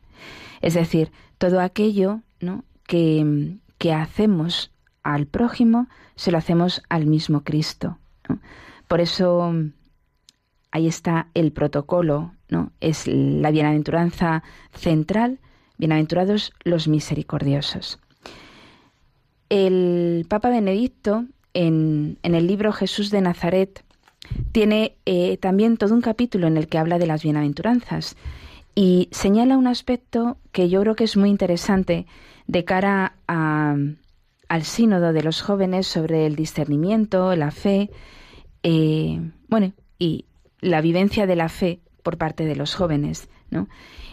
[0.61, 2.63] Es decir, todo aquello ¿no?
[2.87, 4.71] que, que hacemos
[5.03, 7.97] al prójimo, se lo hacemos al mismo Cristo.
[8.87, 9.53] Por eso
[10.71, 12.71] ahí está el protocolo, ¿no?
[12.79, 15.39] Es la bienaventuranza central,
[15.77, 17.99] bienaventurados los misericordiosos.
[19.49, 23.83] El Papa Benedicto, en, el libro Jesús de Nazaret,
[24.51, 28.17] tiene eh, también todo un capítulo en el que habla de las bienaventuranzas
[28.75, 32.05] y señala un aspecto que yo creo que es muy interesante
[32.45, 37.89] de cara al sínodo de los jóvenes sobre el discernimiento, la fe,
[38.69, 40.25] eh, bueno, y
[40.59, 43.29] la vivencia de la fe por parte de los jóvenes.
[43.49, 43.69] ¿no?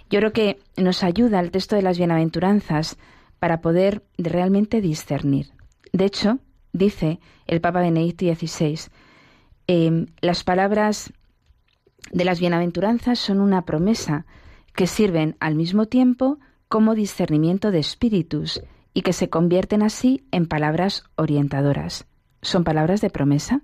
[0.09, 2.97] Yo creo que nos ayuda el texto de las bienaventuranzas
[3.41, 5.49] para poder realmente discernir.
[5.93, 6.39] De hecho,
[6.73, 8.79] dice el Papa Benedicto XVI,
[9.67, 11.13] em, las palabras
[12.13, 14.25] de las bienaventuranzas son una promesa
[14.77, 16.39] que sirven al mismo tiempo
[16.69, 22.07] como discernimiento de espíritus y que se convierten así en palabras orientadoras.
[22.41, 23.63] ¿Son palabras de promesa?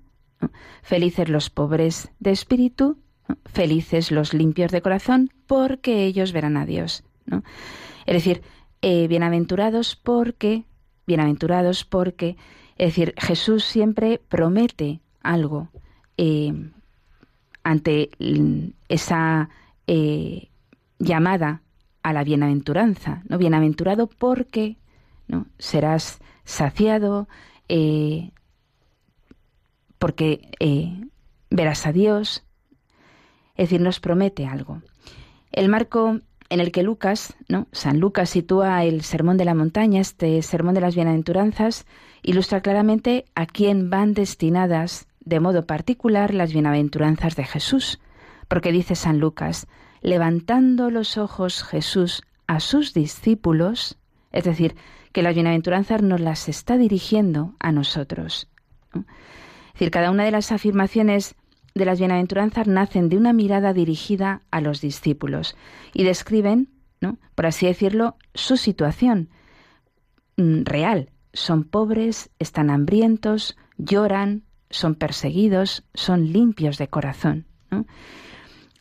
[0.83, 2.99] Felices los pobres de espíritu,
[3.47, 7.05] felices los limpios de corazón, porque ellos verán a Dios.
[8.07, 8.43] Es decir,
[8.83, 10.65] eh, bienaventurados porque,
[11.07, 12.37] bienaventurados porque,
[12.77, 15.69] es decir, Jesús siempre promete algo
[16.17, 16.71] eh,
[17.63, 18.11] ante
[18.89, 19.51] esa
[19.87, 20.49] eh,
[20.99, 21.63] llamada
[22.03, 23.37] a la bienaventuranza, ¿no?
[23.37, 24.79] Bienaventurado porque
[25.29, 25.47] ¿no?
[25.59, 27.29] serás saciado,
[30.01, 30.41] porque
[31.51, 32.43] verás a Dios,
[33.55, 34.83] es decir, nos promete algo.
[35.53, 37.69] El marco en el que Lucas, ¿no?
[37.71, 41.87] San Lucas sitúa el sermón de la montaña, este sermón de las bienaventuranzas,
[42.23, 48.01] ilustra claramente a quién van destinadas de modo particular las bienaventuranzas de Jesús,
[48.49, 49.67] porque dice San Lucas,
[50.01, 53.99] levantando los ojos Jesús a sus discípulos,
[54.33, 54.77] es decir,
[55.13, 58.49] que las bienaventuranzas nos las está dirigiendo a nosotros.
[59.91, 61.35] Cada una de las afirmaciones
[61.75, 65.57] de las bienaventuranzas nacen de una mirada dirigida a los discípulos
[65.93, 66.69] y describen,
[67.01, 67.19] ¿no?
[67.35, 69.31] por así decirlo, su situación
[70.37, 71.11] mm, real.
[71.33, 77.47] Son pobres, están hambrientos, lloran, son perseguidos, son limpios de corazón.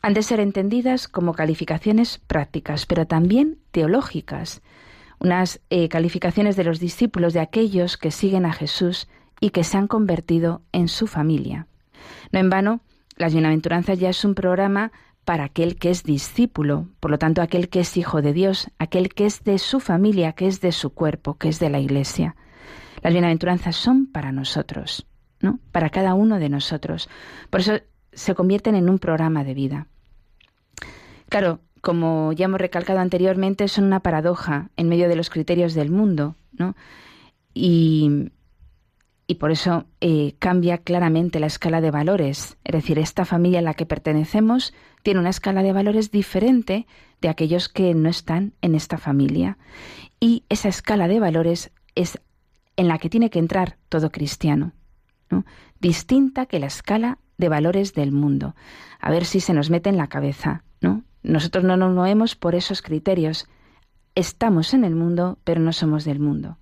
[0.01, 4.61] Han de ser entendidas como calificaciones prácticas, pero también teológicas,
[5.19, 9.07] unas eh, calificaciones de los discípulos de aquellos que siguen a Jesús
[9.39, 11.67] y que se han convertido en su familia.
[12.31, 12.81] No en vano,
[13.15, 14.91] las bienaventuranzas ya es un programa
[15.25, 19.09] para aquel que es discípulo, por lo tanto aquel que es hijo de Dios, aquel
[19.09, 22.35] que es de su familia, que es de su cuerpo, que es de la Iglesia.
[23.03, 25.05] Las bienaventuranzas son para nosotros,
[25.39, 25.59] ¿no?
[25.71, 27.09] Para cada uno de nosotros.
[27.49, 27.73] Por eso
[28.11, 29.87] se convierten en un programa de vida.
[31.29, 35.91] Claro, como ya hemos recalcado anteriormente, son una paradoja en medio de los criterios del
[35.91, 36.75] mundo, ¿no?
[37.53, 38.31] Y,
[39.29, 42.57] y por eso eh, cambia claramente la escala de valores.
[42.63, 44.73] Es decir, esta familia a la que pertenecemos
[45.03, 46.87] tiene una escala de valores diferente
[47.21, 49.59] de aquellos que no están en esta familia.
[50.19, 52.19] Y esa escala de valores es
[52.75, 54.73] en la que tiene que entrar todo cristiano,
[55.79, 58.55] distinta que la escala de valores del mundo.
[58.99, 61.03] A ver si se nos mete en la cabeza, ¿no?
[61.21, 63.47] Nosotros no nos movemos por esos criterios.
[64.15, 66.57] Estamos en el mundo, pero no somos del mundo.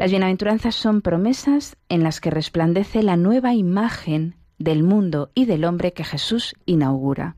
[0.00, 5.62] Las bienaventuranzas son promesas en las que resplandece la nueva imagen del mundo y del
[5.66, 7.36] hombre que Jesús inaugura.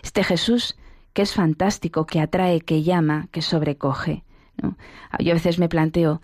[0.00, 0.76] Este Jesús
[1.12, 4.22] que es fantástico, que atrae, que llama, que sobrecoge.
[5.18, 6.20] Yo a veces me planteo,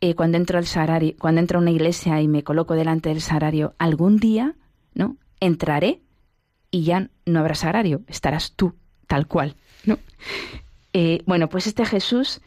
[0.00, 3.20] eh, cuando entro al sarario, cuando entro a una iglesia y me coloco delante del
[3.20, 4.54] sarario, algún día,
[4.94, 5.18] ¿no?
[5.40, 6.00] Entraré
[6.70, 8.72] y ya no habrá sarario, estarás tú,
[9.06, 9.98] tal cual, ¿no?
[10.94, 12.40] Eh, bueno, pues este Jesús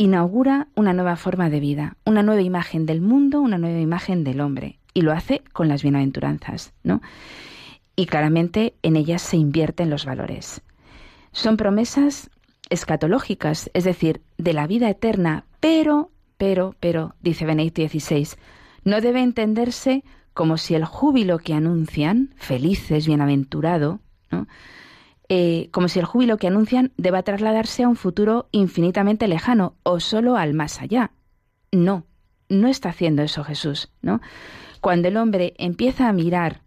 [0.00, 4.40] inaugura una nueva forma de vida, una nueva imagen del mundo, una nueva imagen del
[4.40, 7.02] hombre, y lo hace con las bienaventuranzas, ¿no?
[7.96, 10.62] Y claramente en ellas se invierten los valores.
[11.32, 12.30] Son promesas
[12.70, 18.38] escatológicas, es decir, de la vida eterna, pero, pero, pero, dice Benedicto XVI,
[18.84, 24.46] no debe entenderse como si el júbilo que anuncian, felices, bienaventurado, ¿no?
[25.32, 30.00] Eh, como si el júbilo que anuncian deba trasladarse a un futuro infinitamente lejano o
[30.00, 31.12] solo al más allá.
[31.70, 32.04] No,
[32.48, 34.20] no está haciendo eso Jesús, ¿no?
[34.80, 36.62] Cuando el hombre empieza a mirar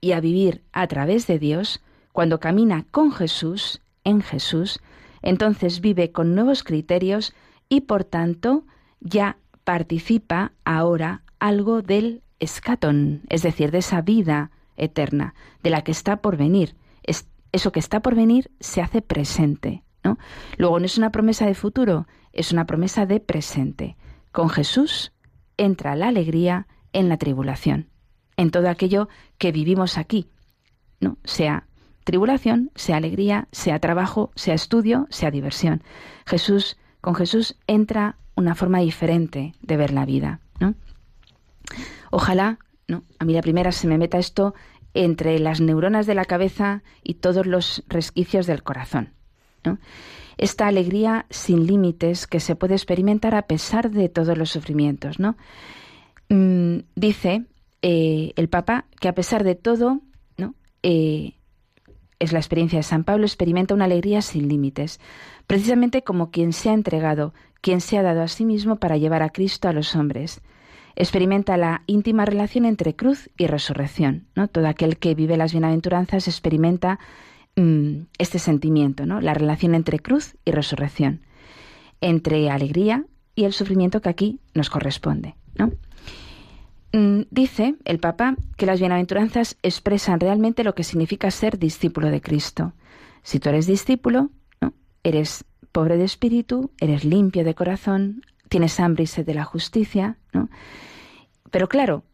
[0.00, 4.80] y a vivir a través de Dios, cuando camina con Jesús, en Jesús,
[5.20, 7.34] entonces vive con nuevos criterios
[7.68, 8.64] y por tanto
[9.00, 15.92] ya participa ahora algo del escaton, es decir, de esa vida eterna, de la que
[15.92, 16.76] está por venir.
[17.56, 19.82] Eso que está por venir se hace presente.
[20.04, 20.18] ¿no?
[20.56, 23.96] Luego no es una promesa de futuro, es una promesa de presente.
[24.30, 25.12] Con Jesús
[25.56, 27.88] entra la alegría en la tribulación,
[28.36, 30.28] en todo aquello que vivimos aquí,
[31.00, 31.18] ¿no?
[31.24, 31.66] sea
[32.04, 35.82] tribulación, sea alegría, sea trabajo, sea estudio, sea diversión.
[36.24, 40.74] Jesús, con Jesús entra una forma diferente de ver la vida, ¿no?
[42.10, 43.02] Ojalá, ¿no?
[43.18, 44.54] A mí la primera se me meta esto
[44.96, 49.10] entre las neuronas de la cabeza y todos los resquicios del corazón.
[50.38, 55.18] Esta alegría sin límites que se puede experimentar a pesar de todos los sufrimientos.
[55.18, 55.36] ¿no?
[56.28, 57.44] Mm, dice
[57.82, 60.00] eh, el Papa que a pesar de todo,
[60.36, 60.54] ¿no?
[60.82, 61.34] Eh,
[62.18, 65.00] es la experiencia de San Pablo, experimenta una alegría sin límites,
[65.46, 69.22] precisamente como quien se ha entregado, quien se ha dado a sí mismo para llevar
[69.22, 70.40] a Cristo a los hombres
[70.96, 74.26] experimenta la íntima relación entre cruz y resurrección.
[74.34, 74.48] ¿no?
[74.48, 76.98] Todo aquel que vive las bienaventuranzas experimenta
[77.54, 79.20] mm, este sentimiento, ¿no?
[79.20, 81.20] la relación entre cruz y resurrección,
[82.00, 85.36] entre alegría y el sufrimiento que aquí nos corresponde.
[85.54, 85.70] ¿no?
[86.92, 92.22] Mm, dice el Papa que las bienaventuranzas expresan realmente lo que significa ser discípulo de
[92.22, 92.72] Cristo.
[93.22, 94.30] Si tú eres discípulo,
[95.02, 100.16] eres pobre de espíritu, eres limpio de corazón, tienes hambre y sed de la justicia,
[101.50, 102.04] Pero claro,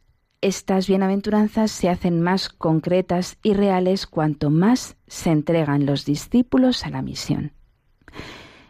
[0.40, 6.90] estas bienaventuranzas se hacen más concretas y reales cuanto más se entregan los discípulos a
[6.90, 7.52] la misión.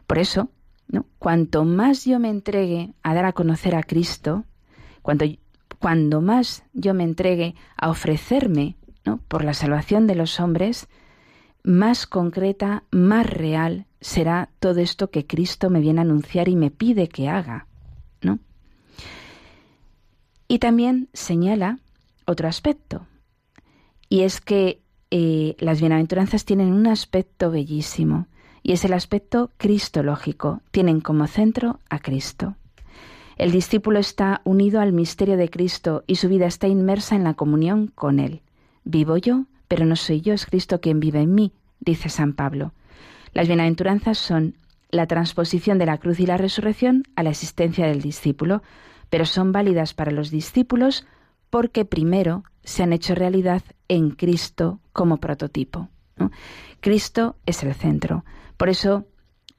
[0.06, 0.50] Por eso,
[0.88, 1.06] ¿no?
[1.18, 4.44] cuanto más yo me entregue a dar a conocer a Cristo,
[5.00, 5.24] cuando,
[5.78, 9.18] cuando más yo me entregue a ofrecerme ¿no?
[9.28, 10.88] por la salvación de los hombres,
[11.64, 16.70] más concreta, más real será todo esto que Cristo me viene a anunciar y me
[16.70, 17.66] pide que haga,
[18.20, 18.40] ¿no?
[20.52, 21.78] Y también señala
[22.26, 23.06] otro aspecto,
[24.10, 28.26] y es que eh, las bienaventuranzas tienen un aspecto bellísimo,
[28.62, 32.56] y es el aspecto cristológico, tienen como centro a Cristo.
[33.38, 37.32] El discípulo está unido al misterio de Cristo y su vida está inmersa en la
[37.32, 38.42] comunión con Él.
[38.84, 42.74] Vivo yo, pero no soy yo, es Cristo quien vive en mí, dice San Pablo.
[43.32, 44.56] Las bienaventuranzas son
[44.90, 48.62] la transposición de la cruz y la resurrección a la existencia del discípulo,
[49.12, 51.06] pero son válidas para los discípulos
[51.50, 55.90] porque primero se han hecho realidad en Cristo como prototipo.
[56.80, 58.24] Cristo es el centro.
[58.56, 59.04] Por eso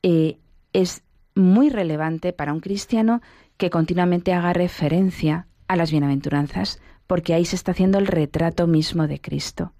[0.01, 0.39] eh,
[0.73, 1.03] es
[1.35, 3.21] muy relevante para un cristiano
[3.57, 9.05] que continuamente haga referencia a las bienaventuranzas, porque ahí se está haciendo el retrato mismo
[9.05, 9.71] de Cristo.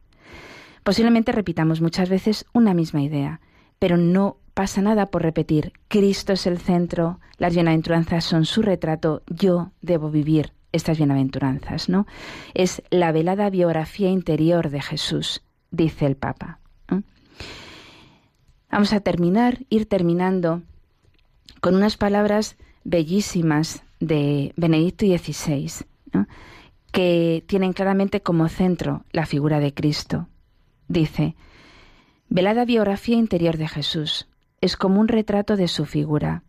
[0.83, 3.41] Posiblemente repitamos muchas veces una misma idea,
[3.79, 9.23] pero no pasa nada por repetir, Cristo es el centro, las bienaventuranzas son su retrato,
[9.27, 12.05] yo debo vivir estas bienaventuranzas, ¿no?
[12.53, 15.41] Es la velada biografía interior de Jesús,
[15.71, 16.59] dice el Papa.
[18.69, 20.63] Vamos a terminar, ir terminando
[21.61, 25.85] con unas palabras bellísimas de Benedicto XVI,
[26.91, 30.27] que tienen claramente como centro la figura de Cristo.
[30.87, 31.35] Dice,
[32.29, 34.27] velada biografía interior de Jesús,
[34.63, 36.43] es como un retrato de su figura.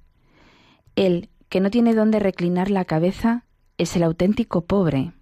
[0.94, 3.44] Él, que no tiene dónde reclinar la cabeza,
[3.76, 5.14] es el auténtico pobre.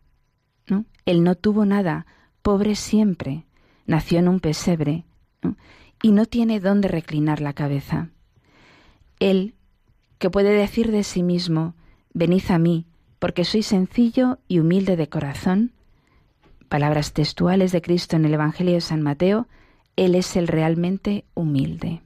[0.66, 0.84] ¿no?
[1.06, 2.04] Él no tuvo nada,
[2.42, 3.46] pobre siempre,
[3.86, 5.06] nació en un pesebre,
[6.02, 8.10] y no tiene dónde reclinar la cabeza.
[9.20, 9.54] Él,
[10.18, 11.74] que puede decir de sí mismo,
[12.12, 12.84] venid a mí,
[13.18, 15.72] porque soy sencillo y humilde de corazón,
[16.68, 19.48] palabras textuales de Cristo en el Evangelio de San Mateo,
[19.96, 22.02] Él es el realmente humilde.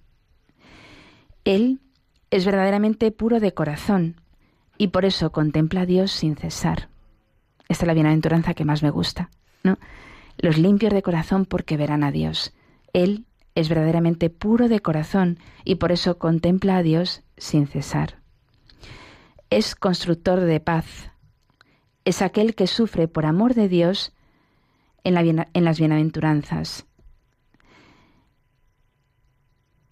[1.46, 1.78] Él
[2.32, 4.16] es verdaderamente puro de corazón
[4.76, 6.88] y por eso contempla a Dios sin cesar.
[7.68, 9.30] Esta es la bienaventuranza que más me gusta,
[9.62, 9.78] ¿no?
[10.38, 12.52] Los limpios de corazón porque verán a Dios.
[12.92, 18.18] Él es verdaderamente puro de corazón y por eso contempla a Dios sin cesar.
[19.48, 21.12] Es constructor de paz.
[22.04, 24.12] Es aquel que sufre por amor de Dios
[25.04, 25.14] en,
[25.64, 26.86] las bienaventuranzas.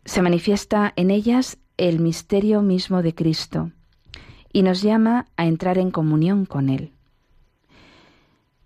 [0.05, 3.71] Se manifiesta en ellas el misterio mismo de Cristo
[4.53, 6.93] y nos llama a entrar en comunión con Él.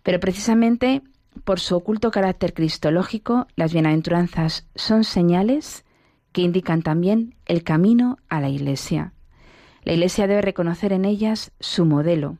[0.02, 1.02] Pero precisamente
[1.44, 5.84] por su oculto carácter cristológico, las bienaventuranzas son señales
[6.32, 9.12] que indican también el camino a la Iglesia.
[9.84, 12.38] La Iglesia debe reconocer en ellas su modelo,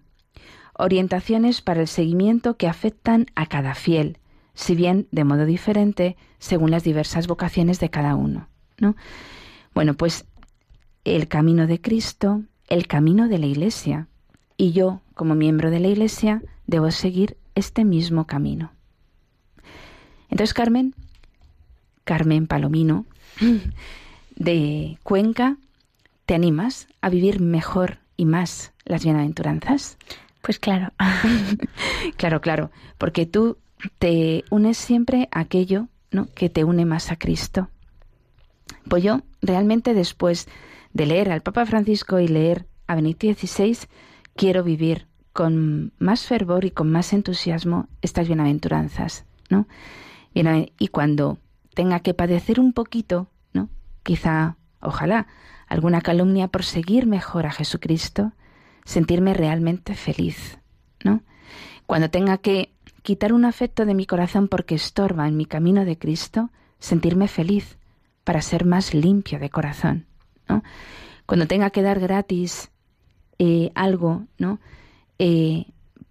[0.75, 4.19] orientaciones para el seguimiento que afectan a cada fiel,
[4.55, 8.49] si bien de modo diferente según las diversas vocaciones de cada uno.
[8.79, 8.97] ¿No?
[9.75, 10.25] Bueno, pues
[11.05, 14.09] el camino de Cristo, el camino de la Iglesia,
[14.57, 18.73] y yo, como miembro de la Iglesia, debo seguir este mismo camino.
[20.31, 20.95] Entonces Carmen,
[22.05, 23.07] Carmen Palomino,
[24.37, 25.57] de Cuenca,
[26.27, 29.97] ¿te animas a vivir mejor y más las bienaventuranzas?
[30.43, 30.93] Pues claro.
[32.17, 33.59] claro, claro, porque tú
[33.99, 36.27] te unes siempre a aquello ¿no?
[36.35, 37.69] que te une más a Cristo.
[38.89, 40.49] Pues yo realmente después
[40.93, 43.79] de leer al Papa Francisco y leer a Benito XVI,
[44.35, 49.69] quiero vivir con más fervor y con más entusiasmo estas bienaventuranzas, ¿no?
[50.35, 51.39] Y cuando
[51.75, 53.69] tenga que padecer un poquito, ¿no?
[54.03, 55.27] Quizá, ojalá,
[55.67, 58.33] alguna calumnia por seguir mejor a Jesucristo,
[58.85, 60.59] sentirme realmente feliz,
[61.05, 61.23] ¿no?
[61.87, 62.73] Cuando tenga que
[63.03, 67.78] quitar un afecto de mi corazón porque estorba en mi camino de Cristo, sentirme feliz
[68.29, 70.05] para ser más limpio de corazón.
[71.25, 72.71] Cuando tenga que dar gratis
[73.39, 74.61] eh, algo, ¿no?
[75.19, 75.65] Eh,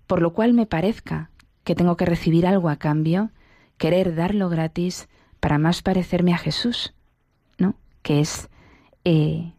[0.07, 1.29] por lo cual me parezca
[1.63, 3.29] que tengo que recibir algo a cambio,
[3.77, 5.09] querer darlo gratis
[5.39, 6.95] para más parecerme a Jesús,
[7.59, 7.75] ¿no?
[8.01, 8.49] Que es,
[9.05, 9.53] eh,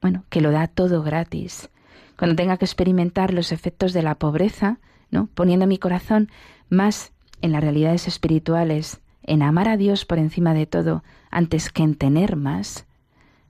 [0.00, 1.68] bueno, que lo da todo gratis.
[2.16, 4.78] Cuando tenga que experimentar los efectos de la pobreza,
[5.10, 5.26] ¿no?
[5.34, 6.30] Poniendo mi corazón
[6.70, 11.82] más en las realidades espirituales, en amar a Dios por encima de todo, antes que
[11.82, 12.86] en tener más,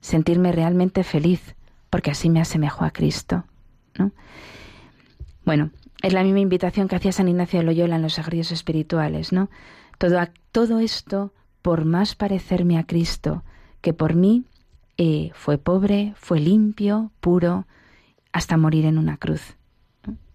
[0.01, 1.55] sentirme realmente feliz,
[1.89, 3.45] porque así me asemejo a Cristo.
[3.97, 4.11] ¿no?
[5.45, 5.71] Bueno,
[6.01, 9.49] es la misma invitación que hacía San Ignacio de Loyola en los sagrarios espirituales, ¿no?
[9.97, 10.17] Todo,
[10.51, 13.43] todo esto por más parecerme a Cristo,
[13.81, 14.45] que por mí
[14.97, 17.67] eh, fue pobre, fue limpio, puro,
[18.31, 19.55] hasta morir en una cruz.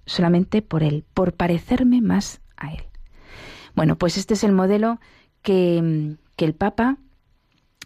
[0.06, 2.82] Solamente por Él, por parecerme más a Él.
[3.74, 5.00] Bueno, pues este es el modelo
[5.42, 6.98] que, que el Papa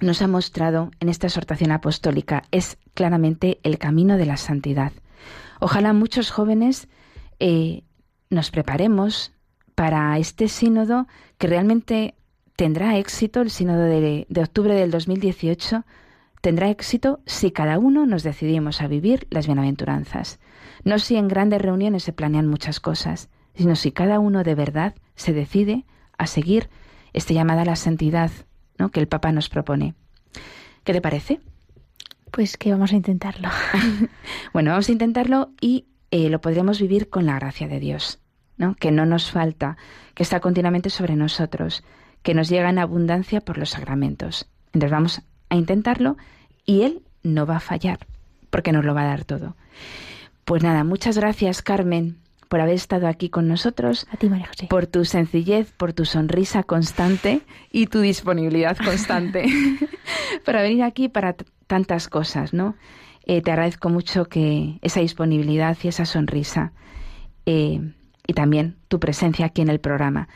[0.01, 2.45] nos ha mostrado en esta exhortación apostólica.
[2.51, 4.93] Es claramente el camino de la santidad.
[5.61, 6.89] Ojalá muchos jóvenes
[7.41, 7.83] eh,
[8.31, 9.33] nos preparemos
[9.75, 11.07] para este sínodo
[11.39, 12.15] que realmente
[12.57, 15.85] tendrá éxito, el sínodo de, de, octubre del 2018,
[16.41, 20.41] tendrá éxito si cada uno nos decidimos a vivir las bienaventuranzas.
[20.85, 24.95] No si en grandes reuniones se planean muchas cosas, sino si cada uno de verdad
[25.15, 25.85] se decide
[26.17, 26.69] a seguir
[27.13, 28.31] esta llamada a la santidad
[28.79, 28.91] ¿no?
[28.91, 29.95] que el Papa nos propone.
[30.85, 31.41] ¿Qué te parece?
[32.31, 33.49] Pues que vamos a intentarlo.
[34.53, 38.21] bueno, vamos a intentarlo y eh, lo podremos vivir con la gracia de Dios,
[38.57, 38.75] ¿no?
[38.75, 39.77] Que no nos falta,
[40.15, 41.85] que está continuamente sobre nosotros,
[42.23, 44.49] que nos llega en abundancia por los sacramentos.
[44.73, 46.17] Entonces vamos a intentarlo
[46.65, 48.07] y Él no va a fallar,
[48.51, 49.57] porque nos lo va a dar todo.
[50.45, 52.19] Pues nada, muchas gracias, Carmen,
[52.49, 54.07] por haber estado aquí con nosotros.
[54.11, 54.67] A ti, María José.
[54.69, 59.47] Por tu sencillez, por tu sonrisa constante y tu disponibilidad constante
[60.45, 61.37] para venir aquí para
[61.67, 62.77] tantas cosas, ¿no?
[63.27, 66.73] Eh, te agradezco mucho que esa disponibilidad y esa sonrisa
[67.45, 67.93] eh,
[68.27, 70.29] y también tu presencia aquí en el programa.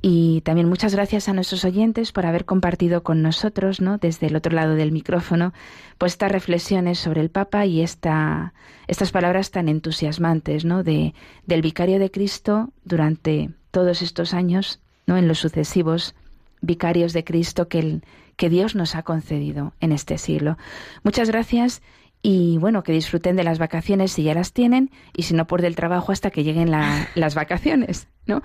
[0.00, 3.98] Y también muchas gracias a nuestros oyentes por haber compartido con nosotros, ¿no?
[3.98, 5.52] desde el otro lado del micrófono,
[5.98, 8.54] pues estas reflexiones sobre el Papa y esta,
[8.86, 10.84] estas palabras tan entusiasmantes, ¿no?
[10.84, 11.14] De,
[11.46, 15.16] del vicario de Cristo durante todos estos años, ¿no?
[15.16, 16.14] En los sucesivos
[16.60, 18.02] vicarios de Cristo que, el,
[18.36, 20.58] que Dios nos ha concedido en este siglo.
[21.02, 21.82] Muchas gracias
[22.22, 25.62] y bueno, que disfruten de las vacaciones si ya las tienen y si no por
[25.62, 28.42] del trabajo hasta que lleguen las vacaciones, ¿no?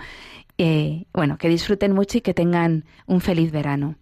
[0.57, 3.95] Eh, bueno, que disfruten mucho y que tengan un feliz verano.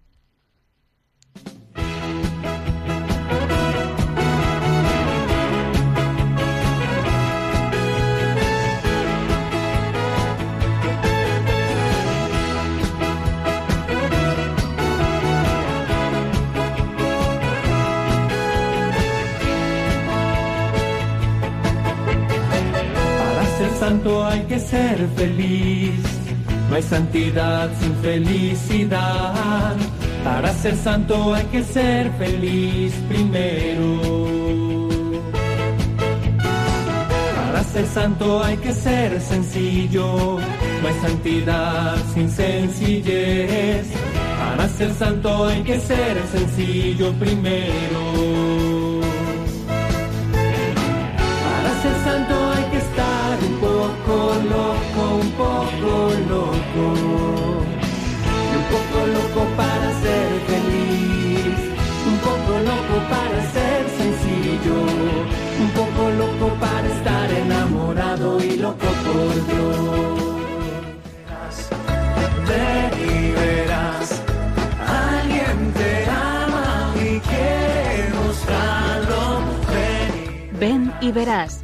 [23.17, 26.20] Para ser santo hay que ser feliz
[26.71, 29.75] no hay santidad sin felicidad.
[30.23, 34.87] Para ser santo hay que ser feliz primero.
[37.35, 40.39] Para ser santo hay que ser sencillo.
[40.81, 43.87] No hay santidad sin sencillez.
[44.39, 48.31] Para ser santo hay que ser sencillo primero.
[53.61, 54.33] poco
[56.29, 61.59] loco, y un poco loco para ser feliz,
[62.07, 64.77] un poco loco para ser sencillo,
[65.59, 70.21] un poco loco para estar enamorado y loco por Dios.
[72.47, 74.21] Ven y verás,
[74.87, 79.41] alguien te ama y quiere mostrarlo.
[80.59, 81.63] Ven y verás